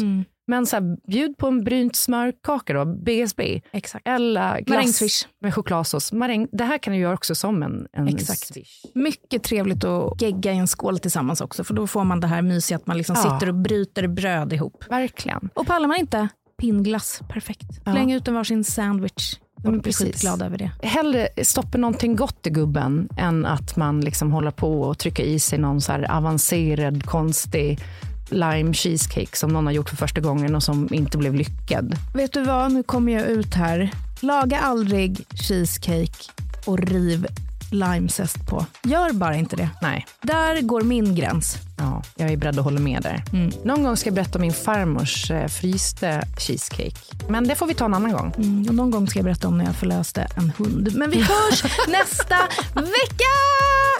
Men 0.49 0.65
så 0.65 0.75
här, 0.75 0.97
bjud 1.11 1.37
på 1.37 1.47
en 1.47 1.63
brynt 1.63 1.95
smörkaka 1.95 2.73
då, 2.73 2.85
BSB. 2.85 3.61
Exakt. 3.71 4.07
Eller 4.07 4.61
glass 4.61 5.27
med 5.41 5.53
chokladsås. 5.53 6.11
Maräng, 6.11 6.47
det 6.51 6.63
här 6.63 6.77
kan 6.77 6.93
du 6.93 6.99
göra 6.99 7.13
också 7.13 7.35
som 7.35 7.63
en, 7.63 7.87
en 7.93 8.07
Exakt. 8.07 8.47
swish. 8.47 8.85
Mycket 8.95 9.43
trevligt 9.43 9.83
att 9.83 10.21
gegga 10.21 10.53
i 10.53 10.57
en 10.57 10.67
skål 10.67 10.99
tillsammans 10.99 11.41
också, 11.41 11.63
för 11.63 11.73
då 11.73 11.87
får 11.87 12.03
man 12.03 12.19
det 12.19 12.27
här 12.27 12.41
mysiga 12.41 12.77
att 12.77 12.87
man 12.87 12.97
liksom 12.97 13.15
Ja. 13.15 13.21
sitter 13.39 13.49
och 13.49 13.55
bryter 13.55 14.07
bröd 14.07 14.53
ihop. 14.53 14.83
Verkligen. 14.89 15.49
Och 15.53 15.67
pallar 15.67 15.87
man 15.87 15.97
inte, 15.97 16.27
pinnglass, 16.59 17.21
perfekt. 17.29 17.67
Ja. 17.85 17.91
Släng 17.91 18.11
ut 18.11 18.27
en 18.27 18.33
varsin 18.33 18.63
sandwich. 18.63 19.35
Jag 19.63 19.71
blir 19.71 19.81
precis. 19.81 20.07
skitglad 20.07 20.41
över 20.41 20.57
det. 20.57 20.71
Hellre 20.83 21.27
stoppa 21.43 21.77
någonting 21.77 22.15
gott 22.15 22.47
i 22.47 22.49
gubben 22.49 23.09
än 23.17 23.45
att 23.45 23.75
man 23.75 24.01
liksom 24.01 24.31
håller 24.31 24.51
på 24.51 24.81
och 24.81 24.97
trycker 24.97 25.23
i 25.23 25.39
sig 25.39 25.59
någon 25.59 25.81
så 25.81 26.05
avancerad, 26.09 27.05
konstig 27.05 27.79
lime 28.31 28.73
cheesecake 28.73 29.37
som 29.37 29.49
någon 29.53 29.65
har 29.65 29.73
gjort 29.73 29.89
för 29.89 29.95
första 29.97 30.21
gången 30.21 30.55
och 30.55 30.63
som 30.63 30.93
inte 30.93 31.17
blev 31.17 31.33
lyckad. 31.35 31.95
Vet 32.13 32.33
du 32.33 32.43
vad, 32.43 32.71
nu 32.71 32.83
kommer 32.83 33.11
jag 33.13 33.27
ut 33.27 33.53
här. 33.53 33.91
Laga 34.19 34.59
aldrig 34.59 35.25
cheesecake 35.29 36.31
och 36.65 36.77
riv 36.79 37.27
limezest 37.71 38.47
på. 38.47 38.65
Gör 38.83 39.13
bara 39.13 39.35
inte 39.35 39.55
det. 39.55 39.69
Nej, 39.81 40.05
Där 40.21 40.61
går 40.61 40.81
min 40.81 41.15
gräns. 41.15 41.57
ja, 41.77 42.03
jag 42.15 42.31
är 42.31 42.37
beredd 42.37 42.59
att 42.59 42.63
hålla 42.65 42.79
med 42.79 43.01
där. 43.03 43.23
Mm. 43.33 43.51
Någon 43.63 43.83
gång 43.83 43.97
ska 43.97 44.07
jag 44.07 44.15
berätta 44.15 44.37
om 44.37 44.41
min 44.41 44.53
farmors 44.53 45.31
eh, 45.31 45.47
fryste 45.47 46.27
cheesecake. 46.37 46.95
Men 47.27 47.47
det 47.47 47.55
får 47.55 47.65
vi 47.67 47.73
ta 47.73 47.85
en 47.85 47.93
annan 47.93 48.11
gång. 48.11 48.33
Mm, 48.37 48.65
och 48.69 48.75
någon 48.75 48.91
gång 48.91 49.07
ska 49.07 49.19
jag 49.19 49.23
berätta 49.25 49.47
om 49.47 49.57
när 49.57 49.65
jag 49.65 49.75
förlöste 49.75 50.27
en 50.37 50.51
hund. 50.57 50.89
Men 50.95 51.09
vi 51.09 51.17
hörs 51.21 51.63
nästa 51.87 52.35
vecka! 52.73 53.33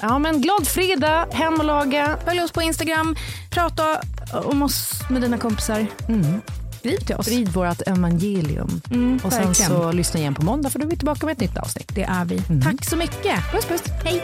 Ja, 0.01 0.19
men 0.19 0.41
glad 0.41 0.67
fredag, 0.67 1.25
hem 1.31 1.53
och 1.53 1.65
laga. 1.65 2.17
Följ 2.25 2.41
oss 2.41 2.51
på 2.51 2.61
Instagram. 2.61 3.15
Prata 3.49 3.83
om 4.33 4.61
oss 4.61 5.01
med 5.09 5.21
dina 5.21 5.37
kompisar. 5.37 5.87
Skriv 6.79 6.97
till 6.97 7.15
oss. 7.15 7.25
Sprid 7.25 7.49
vårt 7.49 7.81
evangelium. 7.87 8.81
Mm, 8.91 9.19
och 9.23 9.33
sen 9.33 9.47
verkligen. 9.47 9.71
så 9.71 9.91
lyssna 9.91 10.19
igen 10.19 10.35
på 10.35 10.45
måndag 10.45 10.69
för 10.69 10.79
då 10.79 10.85
är 10.85 10.89
vi 10.89 10.97
tillbaka 10.97 11.25
med 11.25 11.33
ett 11.33 11.39
nytt 11.39 11.57
avsnitt. 11.57 11.91
Det 11.95 12.03
är 12.03 12.25
vi. 12.25 12.41
Tack 12.63 12.85
så 12.85 12.95
mycket. 12.95 13.51
Puss 13.51 13.65
puss. 13.65 13.83
Hej. 14.03 14.23